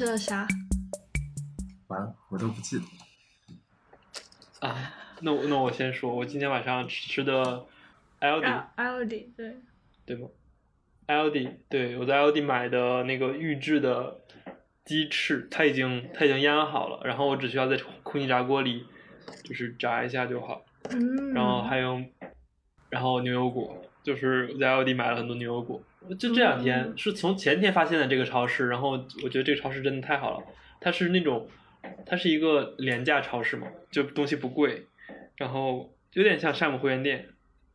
[0.00, 0.48] 吃了啥？
[1.88, 4.66] 完了，我都不记得。
[4.66, 7.66] 啊，那我那我先说，我今天晚上吃的
[8.20, 9.56] L D L D 对
[10.06, 10.28] 对吗
[11.04, 14.22] ？L D 对我在 L D 买的那个预制的
[14.86, 18.86] 鸡翅，它已经它已经腌好了，然后我只需要在空气炸锅里
[19.44, 20.64] 就是炸一下就好。
[20.88, 22.02] 嗯，然后还有，
[22.88, 25.82] 然后牛油果，就是在 L D 买了很多牛油果。
[26.18, 28.90] 就这两天是从前天发现的这个超市，然后
[29.22, 30.46] 我觉得这个超市真的太好了，
[30.80, 31.48] 它是那种。
[32.04, 34.84] 它是一个廉价超市嘛，就东西不贵，
[35.36, 37.28] 然后有点像山姆会员店，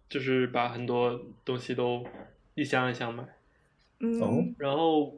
[0.07, 2.05] 就是把很多东西都
[2.53, 3.23] 一箱一箱买。
[4.01, 5.15] 嗯，然后，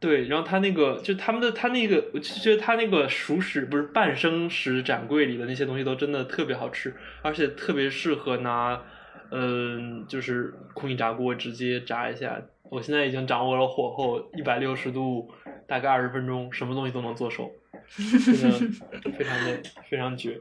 [0.00, 8.82] 对，然后他那个就他们的他那个，我就觉得他那个熟食不是半生食展柜里的那些东西都真的特别好吃，而且特别适合拿，
[9.32, 12.40] 嗯，就是空气炸锅直接炸一下。
[12.70, 15.30] 我现在已经掌握了火候一百六十度，
[15.66, 17.50] 大概二十分钟，什么东西都能做熟。
[17.96, 20.40] 真的非常的非常绝，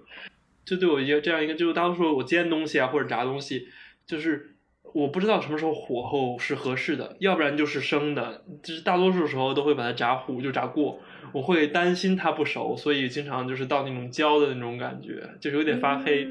[0.63, 3.67] 就对我一个这样一个，就是当时我煎东西啊或者炸东西，
[4.05, 4.55] 就是
[4.94, 10.99] 我不知道什么时候火候是合适的，要不然就是生的，就是大多数时候都会把它炸糊就炸过，
[11.33, 16.27] 我会担心它不熟，所以经常就是到那种焦的那种感觉，就是有点发黑。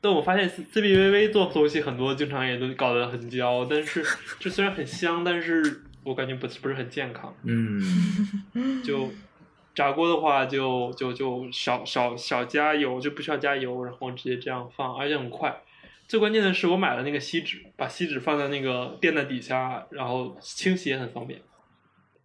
[0.00, 4.04] 但我发现 C B V V 做东西很多，经常也都搞得很焦，但是
[4.38, 7.34] 这虽然很香，但是我感觉不是不是很健康。
[7.44, 7.80] 嗯，
[8.84, 9.10] 就。
[9.74, 15.54] 炸锅的话，就就就少少少加油，就不需要加油，然后直接这样放，而且很快。
[16.08, 21.42] 最关键的是，我买了那个锡纸，把锡纸放在那个垫的底下，然后清洗也很方便。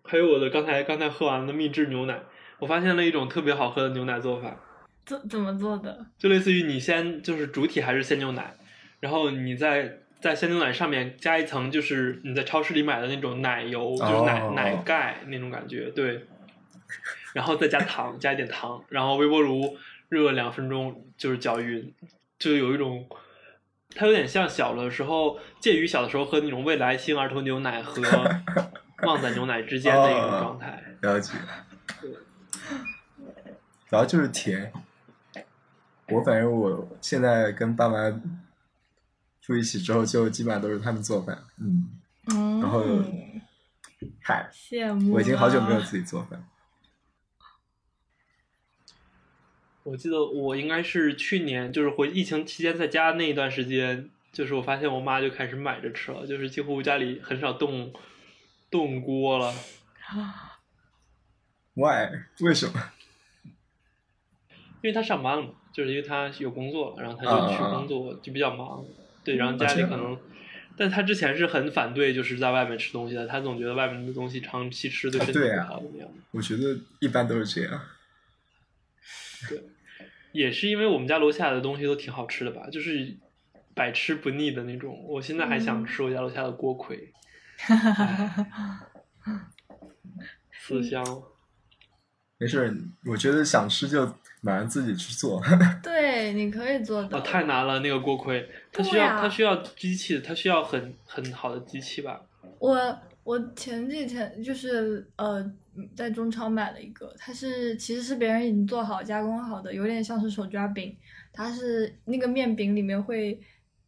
[0.04, 2.22] 还有我的刚才刚才喝完的秘制牛奶，
[2.60, 4.58] 我发现了一种特别好喝的牛奶做法。
[5.06, 6.06] 怎怎么做的？
[6.18, 8.56] 就类似于你先就是主体还是鲜牛奶，
[9.00, 16.26] 然后你在在鲜牛奶上面加一层，就是你在超市里买的那种奶油，就是奶奶盖那种感觉，对。
[17.34, 19.78] 然后再加糖，加一点糖，然后微波炉
[20.10, 21.94] 热两分钟，就是搅匀，
[22.38, 23.08] 就有一种，
[23.96, 28.02] 它有点像小的时候，介于小的时候喝那种未来星儿童牛奶和
[29.08, 30.84] 旺仔牛奶之间的一种状态。
[31.02, 31.34] 了解。
[33.90, 34.72] 主要就是甜。
[36.12, 38.10] 我反正我现在跟爸妈
[39.42, 41.44] 住一起之后，就基本上都是他们做饭。
[41.58, 42.00] 嗯。
[42.62, 42.84] 然后，
[44.22, 45.14] 嗨，羡慕。
[45.14, 46.48] 我已经好久没有自己做饭。
[49.84, 57.92] 我记得我应该是去年，就是回疫情期间在家那一段时间，就是我发现我妈就开始买着吃了，就是几乎家里很少动
[58.70, 59.52] 动锅了。
[61.74, 62.12] Why？
[62.42, 62.92] 为什么？
[64.84, 68.84] 因为她上班了嘛，就是因为他有工作了，然后他就去工作，就比较忙。
[69.24, 70.18] 对，然后家里可能，
[70.76, 76.10] 但他之前是很反对就是在外面吃东西的，他总觉得外面的东西长期吃对身体不好，怎么样？
[76.32, 77.82] 我觉得一般都是这样。
[79.48, 79.64] 对，
[80.32, 83.16] 也是因为我们家楼下的东西都挺好吃的吧，就是
[83.74, 85.06] 百吃不腻的那种。
[85.08, 87.14] 我现在还想吃我家楼下的锅盔，
[90.52, 91.04] 四香。
[92.40, 95.42] 没事，我觉得想吃就马上自己去做。
[95.82, 97.18] 对，你可以做的。
[97.18, 102.22] 哦，太难了，那个锅盔，它需要它需要机器，它需要很很好的机器吧。
[102.60, 105.52] 我我前几天就是呃。
[105.96, 110.94] 在中超买了一个，它是其实是别人已经做好加工好的，有点像是手抓饼。
[111.32, 113.40] 它是那个面饼里面会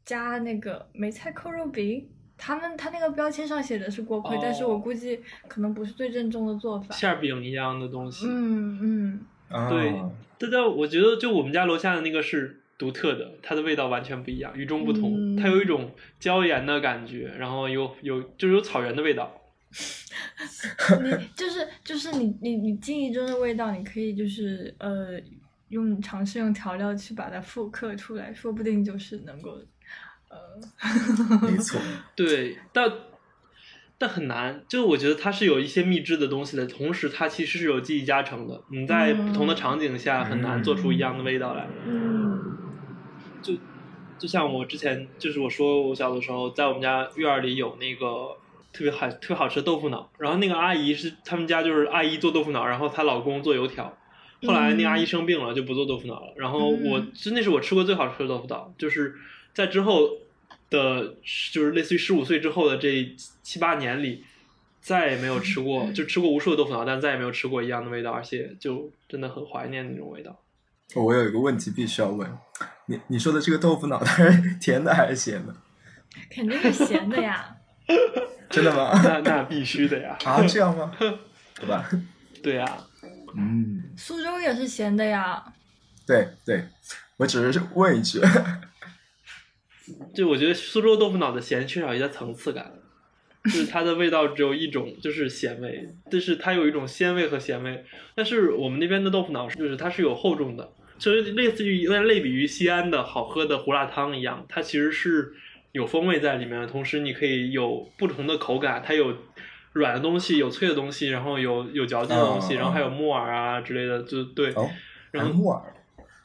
[0.05, 6.95] 加那个梅菜扣肉饼，他们他那个标签上写的是锅盔，但是我估计可能不是最正宗的做法。
[6.95, 8.27] 馅饼一样的东西。
[8.29, 9.25] 嗯嗯。
[9.69, 9.93] 对，
[10.37, 15.35] 但但我觉得就我们家楼下的那个是独特的，它的味道完全不一样，与众不同。
[15.35, 19.39] 它有一种椒盐的感觉，然后有有就是有草原的味道。
[21.01, 25.19] 你就是就是你你你记忆中的味道，你可以就是呃
[25.69, 29.57] 用尝试用调料去把它复刻出来，说不定就是能够
[30.29, 31.79] 呃没错，
[32.15, 32.91] 对，但
[34.03, 34.61] 但很难。
[34.67, 38.61] 就我觉得它是有一些秘制的东西的，同时它其实是有记忆加成的。
[38.69, 41.67] 你在不同的场景下很难做出一样的味道来。
[41.87, 42.57] 嗯，
[43.41, 43.53] 就
[44.19, 48.35] 就像我之前就是我说我小的时候在我们家院儿里有那个。
[48.75, 50.09] 特别好，特别好吃的豆腐脑。
[50.17, 53.95] 然后那个阿姨是他们家就是阿姨做豆腐脑，然后她老公做油条。
[54.47, 56.33] 后来那个阿姨生病了，就不做豆腐脑了。
[56.37, 59.13] 然后我真的是我吃过最好吃的豆腐脑，就是
[59.53, 60.09] 在之后
[60.73, 61.15] 的，
[61.53, 64.25] 就是类似于十五岁之后的这七八年里，
[64.81, 70.39] 再也没有吃过，就吃过无数的豆腐脑，但再也没有吃过一样的味道，而且就真的很怀念那种味道。
[70.95, 72.27] 我有一个问题必须要问，
[72.87, 75.55] 你你说的这个豆腐脑它是甜的还是咸的？
[76.29, 77.55] 肯定是咸的呀。
[78.49, 78.91] 真的吗？
[79.03, 80.17] 那那必须的呀！
[80.25, 80.91] 啊，这样吗？
[81.55, 81.89] 对吧。
[82.43, 82.77] 对呀，
[83.35, 85.43] 嗯，苏州也是咸的呀。
[86.05, 86.67] 对对，
[87.17, 88.19] 我只是问一句。
[90.13, 92.71] 就我觉得苏州豆腐脑的咸缺少一些层次感，
[93.43, 97.83] 就是它的味道只有一种，就是咸味，就是它有一种鲜味和咸味。
[98.15, 105.33] 但是我们那边的豆腐脑就是它是有厚重的，就是类似于有点类比于西安的好喝的胡辣汤一样，它其实是
[105.73, 109.13] 有风味在里面的，同时你可以有不同的口感，它有
[109.73, 114.53] 软的东西，有脆的东西，然后有有嚼劲的东西，然后还有木耳啊之类的，就对，
[115.11, 115.61] 然后木耳。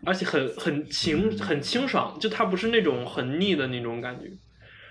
[0.05, 4.31] 而且很很清很清爽，就它不是那种很腻的那种感觉，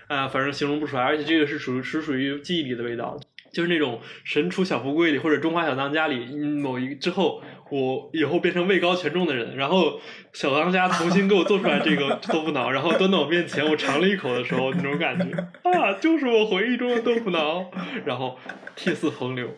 [0.06, 1.02] 啊，反正形容不出来。
[1.02, 3.18] 而且这个是属于是属于记忆里的味道，
[3.52, 9.98] 就是那种《神厨小富贵》里或者《中华小当家》里某一之后，我以后变成位高权重的人，然后
[10.32, 15.36] 小当家重新给我做出来这个 豆腐脑，然后端到我面前，我尝了一口的时候，那种感觉
[15.70, 17.70] 啊，就是我回忆中的豆腐脑，
[18.04, 18.38] 然后
[18.76, 19.48] 涕泗横流。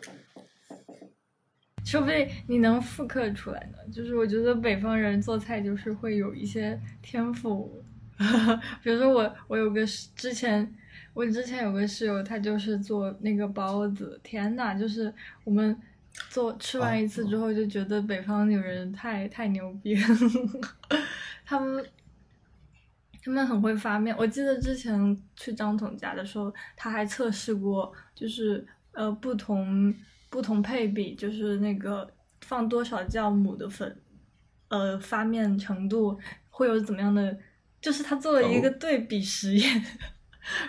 [1.90, 3.78] 说不定你能复刻出来呢。
[3.92, 7.82] 就是我觉得北方人做菜就是会有一些天赋，
[8.82, 9.84] 比如说我我有个
[10.14, 10.72] 之前
[11.12, 15.76] 我之前有个室友，他就是做那个包子，天呐，就是我们
[16.28, 19.96] 做吃完一次之后就觉得北方女人太太牛逼，
[21.44, 21.84] 他们
[23.24, 24.14] 他们很会发面。
[24.16, 29.92] 我记得之前去张总家的时候，他还测试过，就是呃不同。
[30.30, 32.10] 不同配比就是那个
[32.40, 34.00] 放多少酵母的粉，
[34.68, 36.18] 呃，发面程度
[36.48, 37.36] 会有怎么样的？
[37.80, 39.82] 就是他做了一个对比实验，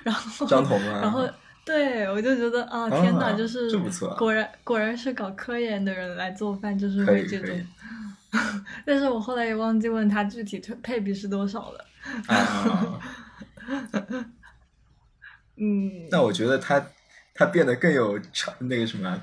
[0.04, 1.30] 然后然后
[1.66, 3.70] 对我就觉得啊，天哪，就是
[4.18, 7.62] 果然果然是搞科研的人来做饭就是会这种，
[8.88, 11.86] 但是我后来也忘记问他具体配配比是多少了。
[15.58, 16.82] 嗯，那我觉得他
[17.34, 19.20] 他变得更有成那个什么。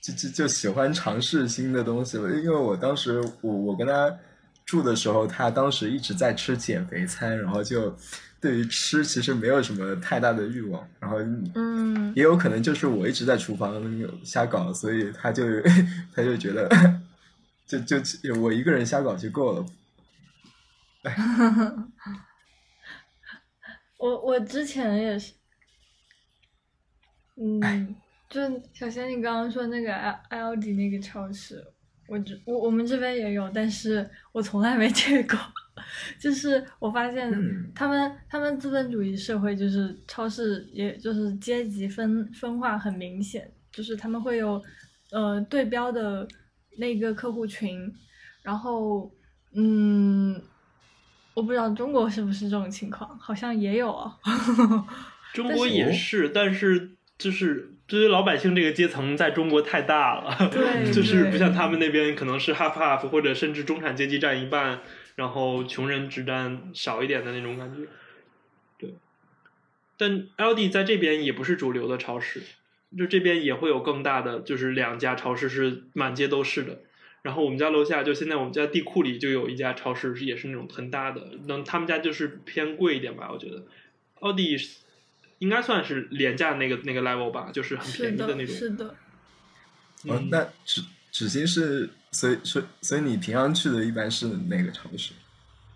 [0.00, 4.16] 就就就喜欢尝试新的东西了，因为我当时我我跟他
[4.64, 7.96] 住的时候，他当时一直在吃减肥餐，然后就
[8.40, 11.18] 对于吃其实没有什么太大的欲望，然后
[11.54, 13.82] 嗯，也有可能就是我一直在厨房
[14.24, 15.44] 瞎搞，所以他就
[16.14, 16.68] 他就觉得
[17.66, 18.00] 就就
[18.40, 19.66] 我一个人瞎搞就够了。
[23.98, 25.32] 我我之前也是，
[27.36, 27.96] 嗯。
[28.28, 28.40] 就
[28.74, 31.64] 小仙，你刚刚说那个 L L D 那个超市，
[32.06, 35.38] 我这我我们这边也有，但是我从来没去过。
[36.20, 37.32] 就是我发现
[37.74, 44.62] 他们他们资本主义社会，就是超市，也就是阶级分分化很明显，就是他们会有
[45.10, 46.28] 呃对标的
[46.76, 47.90] 那个客户群，
[48.42, 49.10] 然后
[49.54, 50.38] 嗯，
[51.32, 54.18] 我不知道中国是不是这种情况，好像也有啊。
[55.32, 57.72] 中国也是，但是就是。
[57.88, 60.50] 对于老百姓这个阶层，在中国太大了，
[60.92, 64.80] 就是不像他们那边可能是 half half，或者甚至中产阶级占一半，
[65.16, 67.88] 然后穷人只占少一点的那种感觉。
[68.78, 68.94] 对，
[69.96, 72.42] 但 L D 在这边也不是主流的超市，
[72.94, 76.82] 就这边也会有更大的，就是两家超市是满街都是的。
[77.22, 83.64] 然后我们家楼下就现在我们家地库里就有一家超市，也是那种很大的，那他们家就是偏贵一点吧，我觉得。
[84.20, 84.58] 奥迪。
[85.38, 88.54] 应该算是廉价那个那个 level 吧，就是很便宜的那种。
[88.54, 88.94] 是的。
[90.04, 95.12] 哦，那纸纸巾是，所以所以所以你平常去的一般是哪个超市？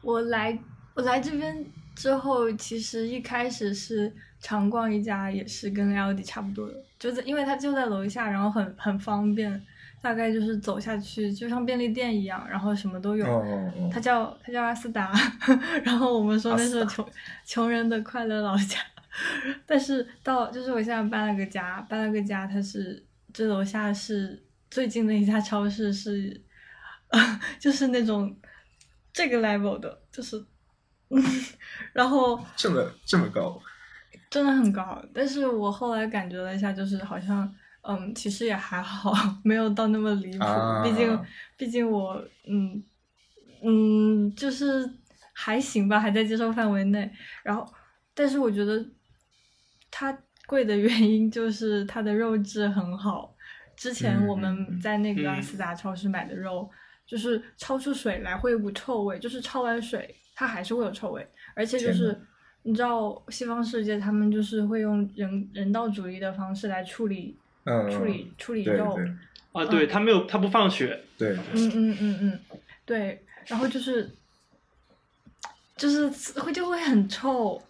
[0.01, 0.57] 我来
[0.95, 1.65] 我来这边
[1.97, 9.61] 之后，其实一开始是常逛一家，也是跟 L D 差不多的，就在因为它就在楼下，然后很很方便，
[10.01, 13.27] 大概就是走下去就像便利店一样，然后什么都有。
[13.27, 13.91] 哦哦哦。
[13.93, 15.13] 它叫它叫阿斯达，
[15.83, 17.09] 然后我们说那是穷
[17.45, 18.79] 穷人的快乐老家。
[19.67, 26.41] 但是到就是我现在搬了个家，搬了个家，它是这楼下是最近的一家超市，是
[27.61, 28.35] 就是那种
[29.13, 30.43] 这个 level 的，就是，
[31.11, 31.23] 嗯
[31.93, 33.61] 然后这么这么高，
[34.31, 35.05] 真的很高。
[35.13, 39.13] 但是我后来感觉了一下，就是好像嗯，其实也还好，
[39.45, 40.45] 没有到那么离谱。
[40.83, 41.21] 毕竟
[41.59, 42.83] 毕竟我嗯
[43.63, 44.91] 嗯，就是
[45.35, 47.11] 还行吧，还在接受范围内。
[47.43, 47.71] 然后，
[48.15, 48.83] 但是我觉得。
[50.43, 53.35] 它贵的原因就是它的肉质很好。
[53.77, 56.69] 之前我们在那个阿斯达超市买的肉，
[57.07, 61.27] 就是焯出水来会有股臭味，就是焯完水它还是会有臭味。
[61.55, 62.17] 而且就是
[62.63, 67.37] 你知道西方世界他们就是会用人人道主义的方式来处理
[67.91, 68.99] 处理处理肉
[69.53, 72.41] 啊，对他没有他不放血，对，嗯嗯嗯嗯，
[72.85, 74.11] 对，然后就是
[75.77, 76.09] 就是
[76.41, 77.61] 会就会很臭。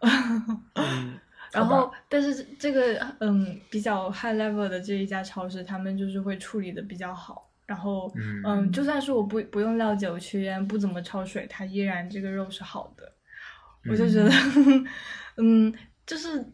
[1.52, 7.50] 然后，但是这个嗯比较 high level 的这一家超市，他们就是会处理的比较好。
[7.66, 8.12] 然后，
[8.44, 13.12] 嗯，就算是我不不用料酒去腌，不怎么焯水，它依然这个肉是好的。
[13.90, 14.30] 我就觉得，
[15.38, 15.72] 嗯，
[16.06, 16.44] 就是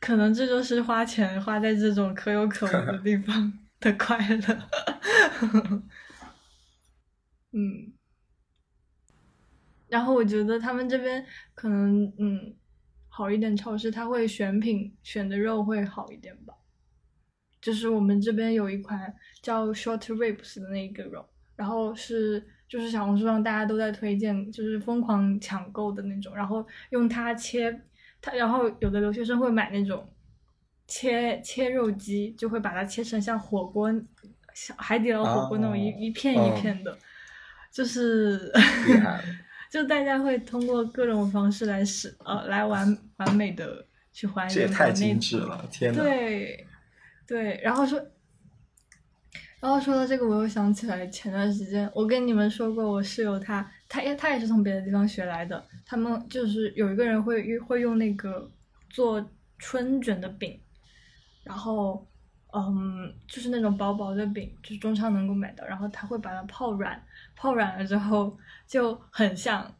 [0.00, 5.82] 可能这就是花钱花在这种可有可无的地方 的快乐。
[7.52, 7.92] 嗯，
[9.88, 12.54] 然后我觉得他们这边可能嗯
[13.14, 16.54] 好一点超市，他会选品选的肉会好一点吧。
[17.60, 21.22] 就是我们这边有一款叫 short ribs 的那个肉，
[21.54, 27.82] 然后是就是小红书上大家都在推荐，就是疯狂抢购的那种，然后用它切
[28.22, 30.10] 它，然后有的留学生会买那种
[30.88, 33.92] 切切肉机，就会把它切成像火锅
[34.54, 36.96] 像海底捞火锅那种一一片一片的，
[37.70, 38.50] 就是
[39.72, 46.02] 就大家会通过各种方式来使呃来完完美的去还原，这也太精致了，天呐。
[46.02, 46.66] 对。
[47.24, 47.98] 对，然后说，
[49.60, 58.50] 然后说到这个，我又想起来前段时间我跟你们说过，我室友他他他也是从别的地方学来的，他们就是有一个人会会用那个
[58.90, 59.24] 做
[59.58, 60.60] 春卷的饼，
[61.42, 62.06] 然后
[62.52, 67.02] 嗯，就是那种薄薄的饼，就是中超能够买到，然后他会把它泡软，
[67.34, 68.36] 泡软了之后
[68.72, 69.70] 就很像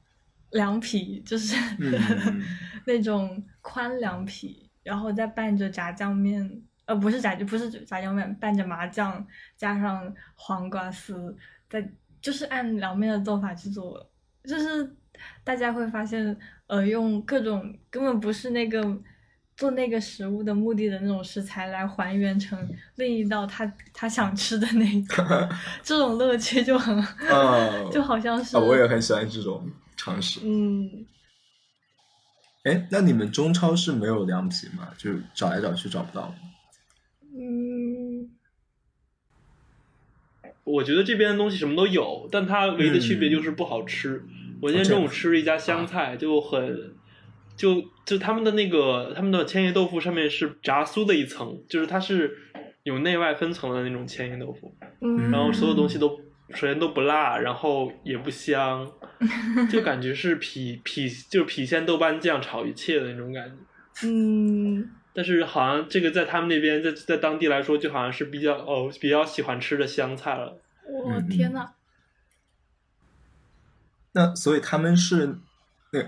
[0.51, 1.57] 凉皮，就是
[2.85, 6.63] 那种宽凉皮，然后再拌着炸酱面。
[6.85, 11.35] 呃，不是炸不是炸酱面，拌着麻酱，加上黄瓜丝，
[11.71, 14.11] 再就是按凉面的做法去做，
[14.45, 14.95] 就是
[15.43, 18.83] 大家会发现，呃，用各种根本不是那个
[19.57, 22.59] 做那个食物的目的的那种食材来还原成
[22.97, 25.49] 另一道他他想吃的那个，
[25.83, 26.97] 这种乐趣就很，
[27.93, 30.41] 就好像是，我也很喜欢这种尝试。
[30.43, 31.07] 嗯，
[32.65, 34.89] 哎，那你们中超是没有凉皮吗？
[34.97, 36.35] 就是找来找去找不到。
[37.35, 38.31] 嗯，
[40.65, 44.23] 我觉得这边的东西什么都有，但它唯一的区别就是不好吃。
[44.61, 46.95] 我今天中午吃了一家湘菜，就很，
[47.57, 52.37] 就就他们的那个他们的千叶豆腐上面是炸酥的一层，就是它是
[52.83, 54.75] 有内外分层的那种千叶豆腐，
[55.31, 58.91] 然后所有东西都首先都不辣，然后也不香，
[59.71, 64.09] 就感觉是郫郫就是郫县豆瓣酱炒一切的那种感觉。
[64.09, 64.91] 嗯。
[65.15, 70.59] 但是好像这个在他们那边，在在当地来说，就好像是比较哦比较喜欢吃的湘菜了。
[70.89, 71.69] 我天呐！
[74.13, 75.37] 那所以他们是
[75.93, 76.01] 那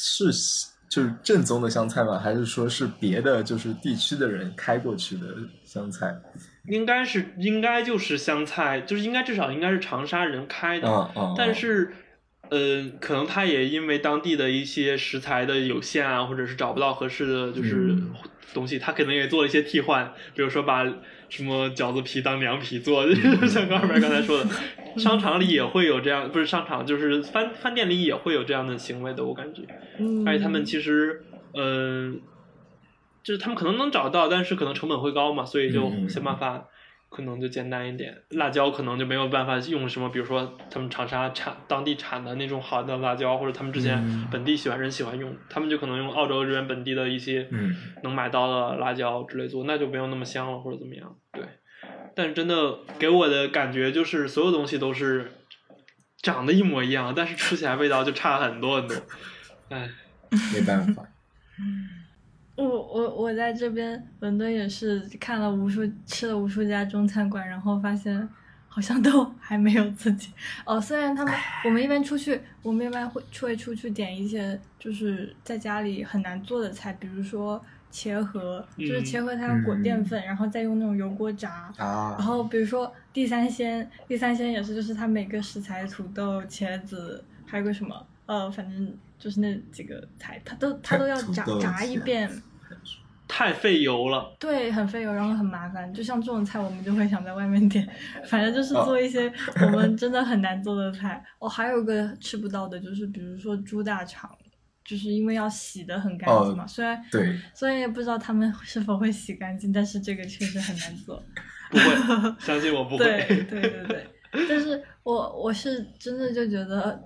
[0.00, 2.18] 是就是正宗的湘菜吗？
[2.18, 5.26] 还是说是别的就是地区的人开过去的
[5.64, 6.14] 湘菜？
[6.68, 11.10] 应该是应该就是湘菜，就是应该至少应该是长沙人开的。
[11.36, 11.92] 但是。
[12.52, 17.96] 嗯，可能他也因为当地的一些食材的有限啊，或者是找不到合适的就是
[18.52, 20.84] 东西，他可能也做了一些替换，比如说把
[21.28, 23.06] 什么饺子皮当凉皮做，
[23.46, 24.50] 像刚二白刚才说的，
[24.96, 29.62] 商场里也会有这样，不是商场就是饭饭店里也会有这样的行为的，我感觉，
[29.98, 30.26] 嗯。
[30.26, 31.22] 而且他们其实，
[31.54, 32.20] 嗯，
[33.22, 36.66] 就是他们可能能找到，但是可能成本会高嘛，所以就想办法。
[37.12, 47.48] 可能就简单一点，辣椒可能就没有办法用什么，比如说他们长沙产当地产的那种好的辣椒，或者他们之前本地喜欢人喜欢用，他们就可能用澳洲这边本地的一些
[48.04, 51.12] 能买到的辣椒之类做，那就没有那么香了或者怎么样。
[51.32, 51.42] 对，
[52.14, 55.30] 但是真的给我的感觉就是所有东西都是
[56.22, 58.96] 长得一模一样，但是吃起来味道就差很多很多。
[59.70, 59.88] 唉，
[60.52, 61.02] 没办法。
[62.56, 68.28] 我我我在这边伦敦也是看了无数吃了无数家中餐馆，然后发现
[68.68, 70.30] 好像都还没有自己
[70.66, 70.78] 哦。
[70.78, 71.32] 虽然他们
[71.64, 81.72] 我们一般出去，我们一般会会出去点一些就是在家里很难做的菜，比如说茄盒，就是茄盒它要裹淀粉，然后再用那种油锅炸。
[81.76, 92.30] 啊然后比如说地三鲜，地三鲜也是，就是它每个食材土豆、茄子，还有个什么呃，反正就是那几个菜，它都它都要炸炸一遍。
[93.32, 95.94] 太费油了，对，很费油，然后很麻烦。
[95.94, 97.88] 就像这种菜，我们就会想在外面点，
[98.26, 99.32] 反正就是做一些
[99.62, 101.24] 我们真的很难做的菜。
[101.38, 104.28] 哦，还有个吃不到的，就是比如说猪大肠，
[104.90, 106.66] 就是因为要洗的很干净嘛。
[106.66, 111.22] 虽然对，虽然也不知道他们是否会洗干净，但是这个确实很难做。
[111.70, 113.04] 不会， 相信我不会。
[113.04, 114.06] 对对对对。
[114.48, 117.00] 但是我我是真的就觉得，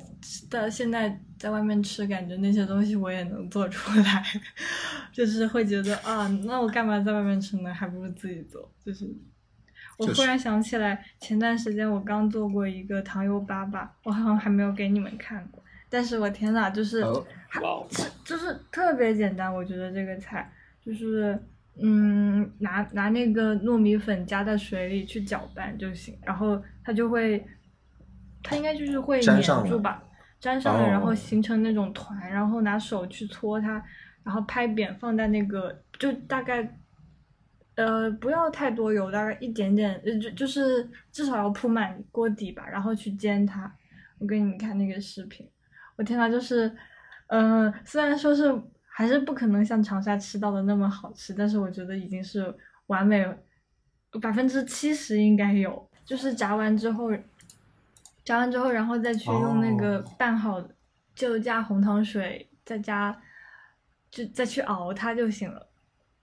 [0.48, 4.24] 到现在在外面吃，感觉那些东西我也能做出来，
[5.12, 7.74] 就是会觉得啊，那我干嘛在外面吃呢？
[7.74, 8.70] 还不如自己做。
[8.82, 9.06] 就是
[9.98, 15.63] 我忽然想起来，前段时间我刚做过一个糖油粑粑，我好像还没有给你们看过。
[15.94, 17.00] 但是我天呐，就是
[18.24, 20.50] 就是特别简单，我觉得这个菜
[20.84, 21.40] 就是
[21.80, 27.46] 嗯，拿拿那个糯米粉加在水里去搅拌就行，然后它就会，
[28.42, 30.02] 它应该就是会粘粘上了住吧，
[30.40, 33.80] 粘上了，然后哦形成那种团，然后拿手去搓它，
[34.24, 36.78] 然后拍扁放在那个就大概。
[37.76, 43.68] 呃，不要太多油，大概一点点，呃，就就是至少要铺满锅底吧，然后去煎它。
[44.20, 45.44] 我给你们看那个视频，
[45.96, 46.74] 我天呐，就是，
[47.28, 48.52] 嗯、虽然说是
[48.86, 52.54] 还是不可能像长沙吃到的那么好吃，但是我觉得已经是
[52.86, 53.26] 完美，
[54.20, 55.88] 百分之七十应该有。
[56.04, 57.10] 就是炸完之后，
[58.24, 60.68] 炸完之后，然后再去用那个哦拌好的，
[61.14, 63.16] 就加红糖水，再加，
[64.10, 65.66] 就再去熬它就行了，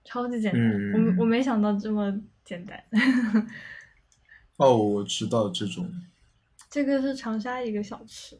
[0.04, 0.60] 超级简单。
[0.62, 2.14] 嗯我没我没想到这么
[2.44, 2.80] 简单。
[4.58, 5.90] 哦，我知道这种
[6.70, 8.38] 这个是长沙一个小吃。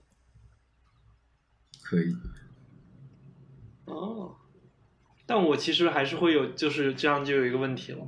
[1.93, 2.17] 可以。
[3.85, 4.35] 哦，
[5.27, 7.99] 但我其实还是会有，就是这样就有一个问题了，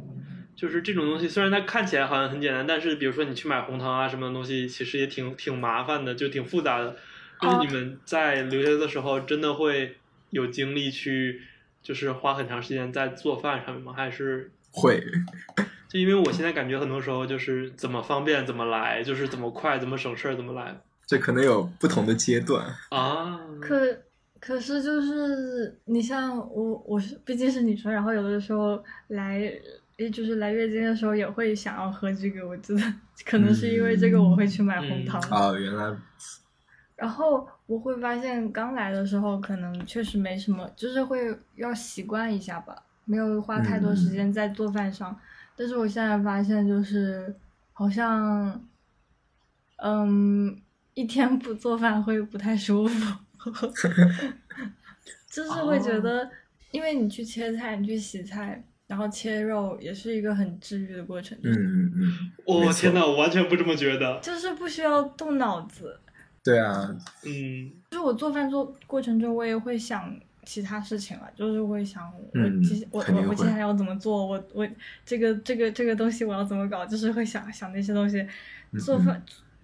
[0.57, 6.97] 就是这种东西虽然它看起来好像很简单，但是比如说你去买红糖啊什么的东西，其实也挺挺麻烦的，就挺复杂的。
[7.43, 9.97] 就是你们在留学的时候，真的会
[10.31, 11.43] 有精力去，
[11.83, 13.93] 就是花很长时间在做饭上面吗？
[13.95, 15.05] 还是会，
[15.89, 22.67] 就因为我现在感觉很多时候就是怎么方便怎么来，就是怎么快怎么省事儿怎么来这可能有不同的阶段。
[22.91, 23.39] 啊。
[23.61, 23.77] 可
[24.41, 29.41] 可是就是你像我，我是毕竟是女生，然后有的时候来，
[29.97, 32.83] 诶就是来月经的时候也会想要喝这个，我觉得
[33.25, 35.21] 可能是因为这个我会去买红糖。
[35.31, 36.41] 啊，原来如此
[36.97, 45.19] 然后我会发现刚来的时候可能确实没什么，就是会要习惯一下吧，没有花太多时间在做饭上。
[45.57, 47.35] 但是我现在发现就是
[47.73, 48.63] 好像，
[49.79, 50.57] 嗯，
[50.95, 53.17] 一天不做饭会不太舒服，
[55.31, 56.31] 就是会觉得，
[56.71, 58.65] 因为你去切菜，你去洗菜。
[58.87, 64.21] 然后切肉也是一个很治愈的过程，嗯嗯嗯，我、天呐，我完全不这么觉得。
[64.21, 65.99] 就是不需要动脑子，
[66.45, 70.15] 对啊，嗯，就是我做饭做过程中，我也会想
[70.45, 74.69] 其他事情了，就是会想我嗯接、我我我接下来要怎么做，我我
[75.03, 78.21] 这个这个这个东西我要怎么搞，就是会想想那些东西。
[78.21, 79.21] 嗯做饭、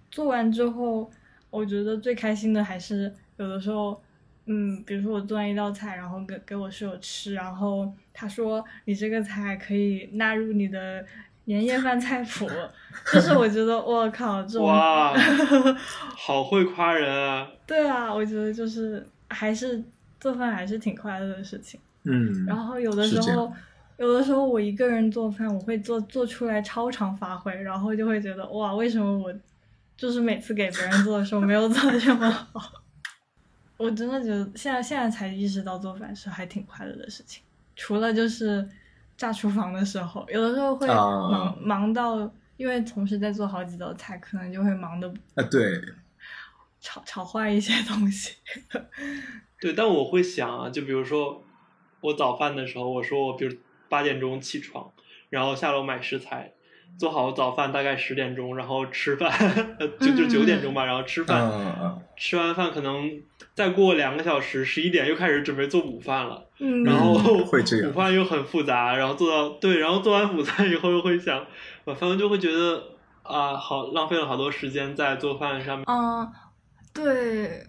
[0.09, 1.09] 做完之后，
[1.51, 4.01] 我觉得最开心的还是有的时候，
[4.45, 11.05] 嗯，比如说我做完一道菜，然后给给我室友吃，然后他说你这个菜可以纳入你的
[11.45, 12.49] 年夜饭菜谱，
[13.13, 15.13] 就是我觉得我靠这种哇，
[16.17, 17.47] 好会夸人啊！
[17.67, 19.83] 对啊，我觉得就是还是
[20.19, 21.79] 做饭还是挺快乐的事情。
[22.03, 23.51] 嗯，然后有的时候，
[23.97, 29.33] 有的时候我一个人做饭，我会做做出来超常发挥，然后就会觉得哇，为什么我
[30.01, 32.73] 就是每次给别人做的时候没有做的这么好？
[33.77, 37.43] 我真的觉得现在现在才意识到做饭是还挺快乐的事情，
[37.75, 38.67] 除了就是
[39.15, 40.95] 炸厨房的时候，有的时候会啊
[41.29, 42.17] 忙、忙到，
[42.57, 45.79] 因为同时在做好几道菜，可能就会忙的啊对，
[46.79, 48.37] 炒炒坏一些东西。
[49.61, 51.43] 对，但我会想啊，就比如说
[51.99, 53.55] 我早饭的时候，我说我比如
[53.87, 54.91] 八点钟起床，
[55.29, 56.53] 然后下楼买食材，
[56.97, 59.31] 做好早饭大概十点钟，然后吃饭，
[59.99, 63.09] 就就九点钟吧，然后吃饭，嗯嗯吃完饭可能
[63.55, 67.89] 再过两个小时，十一点又开始准备做午饭了，嗯，然后嗯 会这样。
[67.89, 71.45] 午饭又很复杂，然后做到对，然后做完午餐以后又会想，
[71.85, 72.83] 反正就会觉得
[73.23, 76.31] 啊，好浪费了好多时间在做饭上面，嗯，
[76.93, 77.65] 对，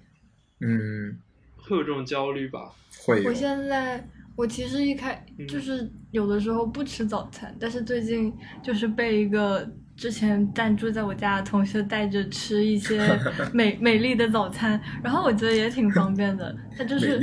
[0.60, 1.16] 嗯，
[1.56, 2.70] 会有这种焦虑吧？
[3.06, 3.30] 会有。
[3.30, 9.66] 我，现在我其实一开嗯就是有的时候不吃早餐，但是最近就是被一个
[9.96, 13.00] 之前暂住在我家的同学带着吃一些
[13.52, 16.54] 美美丽的早餐，然后我觉得也挺方便的。
[16.76, 17.20] 他就是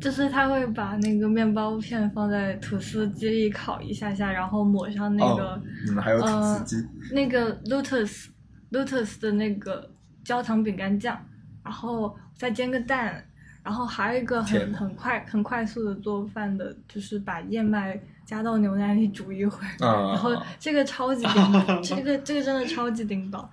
[0.00, 6.76] 就是他会把那个面包片放在吐司机里烤一下下，然后抹上那个、哦，你们还有吐司机，
[7.12, 8.28] 那个 Lotus
[8.72, 9.90] Lotus 的那个
[10.24, 11.18] 焦糖饼干酱，
[11.62, 13.22] 然后再煎个蛋，
[13.70, 20.08] 然后还有一个很很快很快速的做饭的，就是把燕麦加到牛奶里煮一会儿，啊。
[20.08, 23.48] 然后这个超级顶饱， 这个这个真的超级顶饱，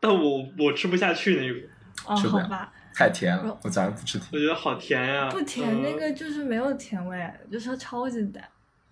[0.00, 4.28] 但我我吃不下去那个，哦，好吧，太甜了，我早上不吃甜。
[4.32, 5.82] 我觉得好甜呀、不甜，嗯。
[5.84, 8.42] 那个就是没有甜味，就是超级淡，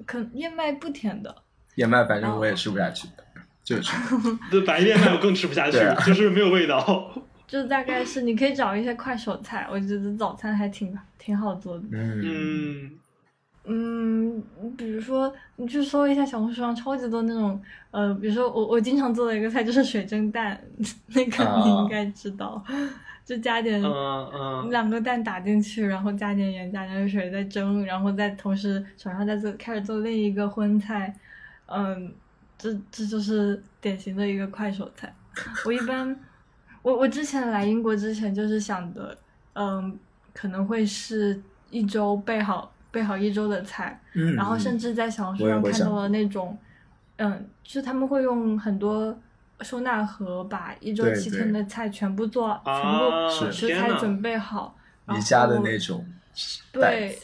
[0.06, 1.34] 可燕麦不甜的，
[1.74, 3.08] 燕麦反正我也吃不下去，
[3.64, 3.92] 就是。
[4.48, 6.00] 对白燕麦我更吃不下去，啊。
[6.06, 7.12] 就是没有味道。
[7.52, 11.84] 就大概是你可以找一些快手菜，我觉得早餐还挺挺好做的。
[11.92, 12.90] 嗯。
[13.66, 20.58] 嗯，嗯，比如说你去搜一下小红书上超级多那种，呃，比如说我我经常做的一个菜就是水蒸蛋，
[21.14, 21.62] 那个啊。
[21.62, 22.64] 你应该知道，
[23.22, 24.70] 就加点嗯嗯。
[24.70, 31.14] 两个蛋打进去，然后加点盐，加点水，再蒸，然后再同时手上再做开始做另一个荤菜，
[31.66, 32.14] 嗯，
[32.56, 35.12] 这这就是典型的一个快手菜。
[35.66, 36.18] 我一般，
[36.82, 39.16] 我我之前来英国之前就是想的，
[39.54, 39.98] 嗯，
[40.34, 41.40] 可能会是
[41.70, 46.56] 一周备好备好一周的菜，嗯，然后甚至在小红书上看到了那种，
[47.16, 49.16] 嗯，就是他们会用很多
[49.60, 54.76] 收纳盒把一周七天的菜全部做，全部食材准备好，
[55.08, 56.04] 宜家的那种
[56.72, 57.18] 对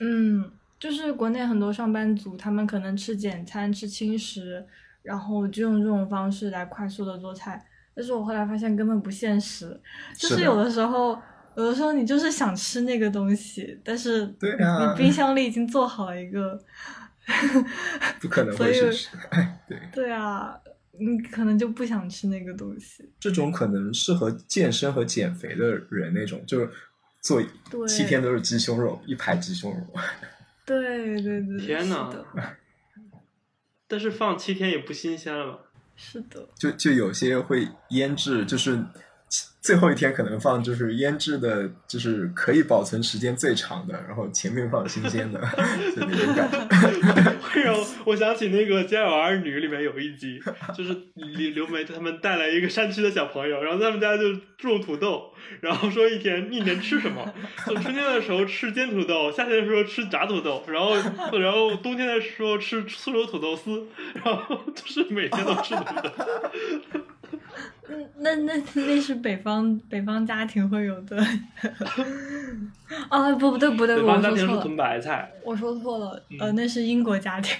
[0.00, 4.66] 嗯，就是国内很多上班族，他们可能吃简餐、吃轻食。
[5.00, 7.64] 然后就用这种方式来快速的做菜，
[7.98, 9.76] 但是我后来发现根本不现实，
[10.16, 11.20] 就是有的时候，
[11.56, 16.56] 有的时候你就是想吃那个东西，但是对啊，你冰箱里已经做好了一个，
[18.20, 19.08] 不可能会是，
[19.66, 20.56] 对对啊，
[20.92, 23.10] 你可能就不想吃那个东西。
[23.18, 26.70] 这种可能适合健身和减肥的人那种，就是
[27.20, 27.42] 做
[27.88, 29.84] 七天都是鸡胸肉，一排鸡胸肉。
[30.64, 32.08] 对对对，天呐。
[33.90, 35.58] 但是放七天也不新鲜了吧？
[35.98, 38.82] 是的，就就有些会腌制，就是
[39.60, 45.38] 最后一天可能放，就是腌制的，就是可以保存时间最长的，然后前面放新鲜的，
[45.94, 46.58] 就那种感觉。
[47.48, 50.40] 会让我想起那个《家有儿女》里面有一集，
[50.74, 55.32] 就是刘刘梅他们带来一个山区的小朋友，然后他们家就种土豆。
[55.60, 57.34] 然后说一天一年吃什么？
[57.64, 60.94] 春天的时候吃煎土豆，夏天的时候吃炸土豆，然后
[61.38, 63.86] 然后冬天的时候吃酥油土豆丝，
[64.22, 67.00] 然后就是每天都吃土豆。
[67.88, 71.16] 嗯，那那那是北方北方家庭会有的。
[73.08, 75.32] 啊不不对不对，北方家庭是囤白菜。
[75.44, 77.56] 我说错了，呃，那是英国家庭。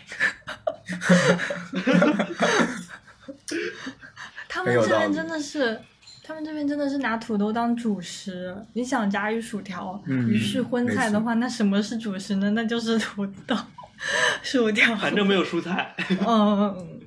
[4.48, 5.80] 他们这边真的是。
[6.20, 12.50] 他们这边真的是拿土豆当主食，你想炸鱼薯条、鱼是荤菜的话，那什么是主食呢？
[12.50, 13.56] 那就是土豆、
[14.42, 14.94] 薯条。
[14.96, 15.96] 反正没有蔬菜。
[16.26, 17.00] 嗯。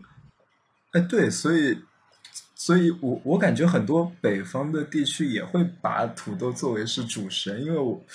[0.94, 1.78] 哎，对，所以，
[2.64, 8.06] 所以我我感觉很多北方的地区也会把土豆作为是主食，因为我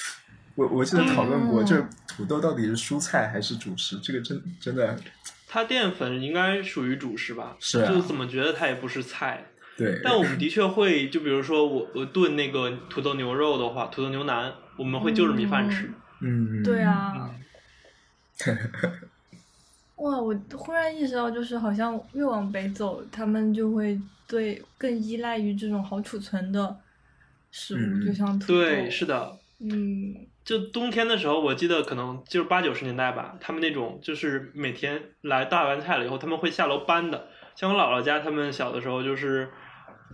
[0.54, 4.96] 我我记得讨论过，就是土豆到底是蔬菜还是主食，这个真真的。
[5.48, 7.56] 它淀粉应该属于主食吧？
[7.58, 7.84] 是。
[7.88, 9.46] 就怎么觉得它也不是菜？
[9.76, 15.90] 对，但我们的确会，就比如说我我炖那个土豆牛肉的话，土豆牛腩，我们会就着米饭吃。
[16.20, 17.32] 嗯，对啊。
[19.96, 26.76] 哇，我忽然意识到，就是好像越往北走，他们就会对更依赖于这种好储存的
[27.50, 28.54] 食物，就像土豆。
[28.54, 29.36] 对，是的。
[29.60, 30.14] 嗯。
[30.44, 37.28] 就冬天的时候，我记得可能就是八九十年代吧，他们那种就是每天来大完菜了以后，他们会下楼搬的。
[37.54, 39.48] 像我姥姥家，他们小的时候就是。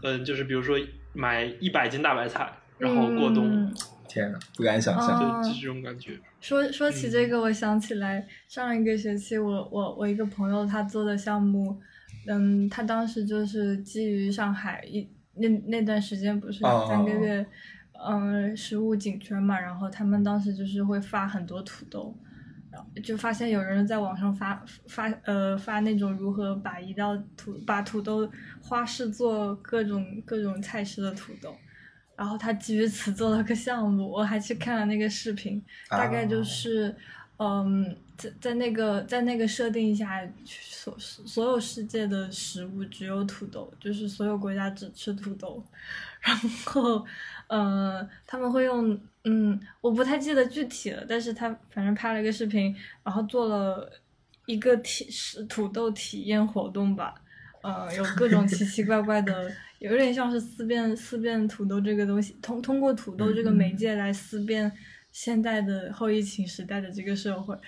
[0.02, 0.78] 嗯，就是比如说
[1.12, 3.70] 买一百斤大白菜，然后过冬。
[4.12, 6.18] 天呐，不敢想象，就是这种感觉。
[6.40, 11.80] 说说起这个，我想起来上一个学期，我我我一个朋友他做的项目，
[12.28, 17.46] 嗯，他当时就是基于上海一那那段时间不是三个月，
[18.06, 22.14] 嗯，食物紧缺嘛，然后他们当时就是会发很多土豆。
[22.70, 28.26] 然后就发现有人在网上发发呃发那种如何把一道土把土豆
[28.62, 31.54] 花式做各种各种菜式的土豆，
[32.16, 36.94] 然后他基于此做了个项目，我还去看了那个视频，大概就是
[37.38, 45.64] 嗯在在那个在那个设定下，所所有世界的食物只有土豆，就是所有国家只吃土豆，
[46.20, 47.04] 然后
[47.48, 49.00] 呃他们会用。
[49.24, 53.88] 嗯，我不太记得具体了，但是他反正拍了一个视频，然后做了
[54.46, 57.14] 一个体是土豆体验活动吧，
[57.62, 59.48] 呃，有各种奇奇怪怪的，
[59.82, 64.70] 有点像是思辨思辨土豆这个东西，通通过土豆这个媒介来思辨
[65.10, 67.56] 现在的后疫情时代的这个社会。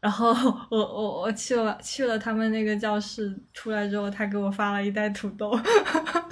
[0.00, 0.30] 然后
[0.70, 5.52] 我我我去了去了他们那个教室，出来之后他给我发了一袋土豆，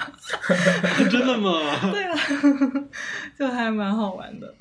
[1.11, 1.53] 真的吗？
[1.93, 2.17] 对啊，
[3.39, 4.55] 就还蛮好玩的，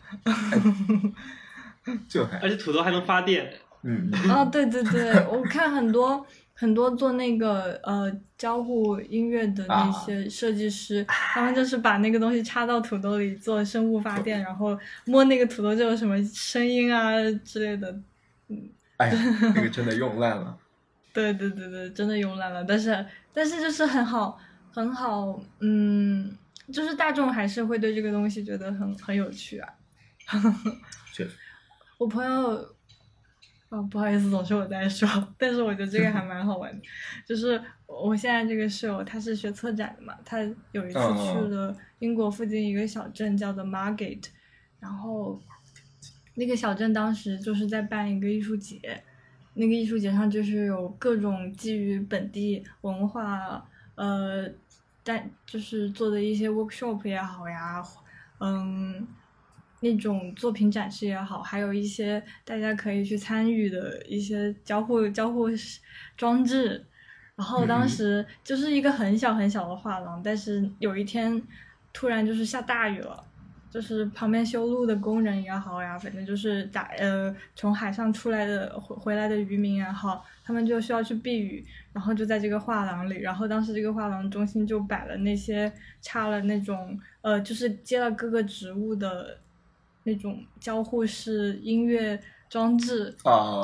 [2.10, 3.50] 就还而且土豆还能发电，
[3.84, 6.26] 嗯，啊对对对，我看很多
[6.60, 17.14] 很多做那个呃交互音乐的那些设计师，他们就是把那个东西插到土豆里做生物发电，然后摸那个土豆就有什么声音啊
[17.46, 17.92] 之类的，
[18.48, 18.70] 嗯。
[18.98, 19.12] 哎，
[19.54, 20.58] 这个真的 用烂了。
[21.14, 22.64] 对对对对，真的用烂了。
[22.64, 24.40] 但是但是就是很好
[24.72, 26.36] 很好，嗯，
[26.74, 29.70] 就是大众还是会对这个东西觉得很很有趣啊。
[31.14, 31.32] 确实。
[32.00, 32.76] 我朋友，
[33.70, 36.82] 哦，不好意思，总是我在说， 但是我觉得这个还蛮好玩的。
[37.26, 40.40] 就是我现在这个室友，他是学策展的嘛，他
[40.72, 44.28] 有一次去了英国附近一个小镇叫做 Margate，
[44.80, 45.38] 然后
[46.36, 49.04] 那个小镇当时就是在办一个艺术节，
[49.56, 54.50] 那个艺术节上就是有各种基于本地文化，呃，
[55.04, 57.84] 但就是做的一些 workshop 也好呀，
[58.40, 59.06] 嗯。
[59.82, 65.48] 那种作品展示也好，还有一些大家可以去参与的一些交互交互
[66.16, 66.84] 装置。
[67.36, 71.40] 然后当时就是一个很小很小的画廊，但是有一天
[71.94, 73.24] 突然就是下大雨了，
[73.70, 81.64] 就是旁边修路的工人也好呀，反正就是打呃从海上出来的回回来的渔民也好，他们就需要去避雨，
[81.94, 83.20] 然后就在这个画廊里。
[83.20, 89.40] 然后当时这个画廊中心就摆了那些插了那种呃就是接了各个植物的。
[90.08, 92.18] 那种交互式音乐
[92.50, 93.14] 装置，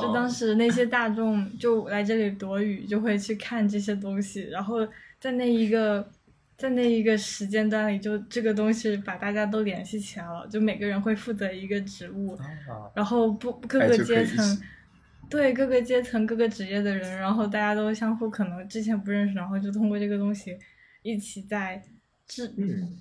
[0.02, 4.42] 就当时那些大众就来这里躲雨，就会去看这些东西。
[4.52, 4.86] 然后
[5.22, 6.06] 在那一个
[6.58, 10.46] 在那一个时间段里，就这个东西把大家都联系起来了。
[10.50, 12.38] 就每个人会负责一个职务，
[12.94, 14.62] 然后不各个阶层，
[15.30, 20.58] 对各个阶层各个职业的人，然后大家都相互可能之前不认识，然后就通过这个东西
[21.04, 21.82] 一起在
[22.28, 22.44] 这，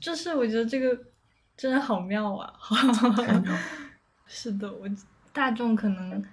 [0.01, 0.97] 这是我觉得这个。
[1.57, 2.53] 真的好妙啊！
[4.27, 4.89] 是的，我
[5.33, 6.25] 大众可能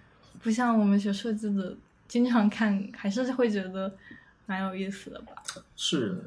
[0.42, 1.76] 不像我们学设计的，
[2.08, 3.96] 经常看还是会觉得
[4.46, 5.34] 蛮有意思的吧。
[5.76, 6.24] 是，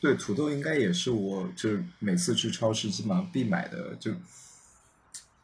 [0.00, 4.12] 对，土豆应该也是我就是每次去超市基本上必买的，就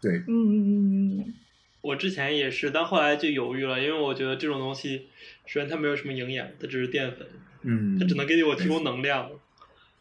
[0.01, 0.19] 对。
[0.19, 1.35] 嗯嗯嗯嗯。
[1.81, 5.09] 我之前也是，但后来就犹豫了，因为我觉得这种东西，
[5.47, 7.27] 首先它没有什么营养，它只是淀粉，
[7.63, 9.31] 嗯，它只能给我提供能量。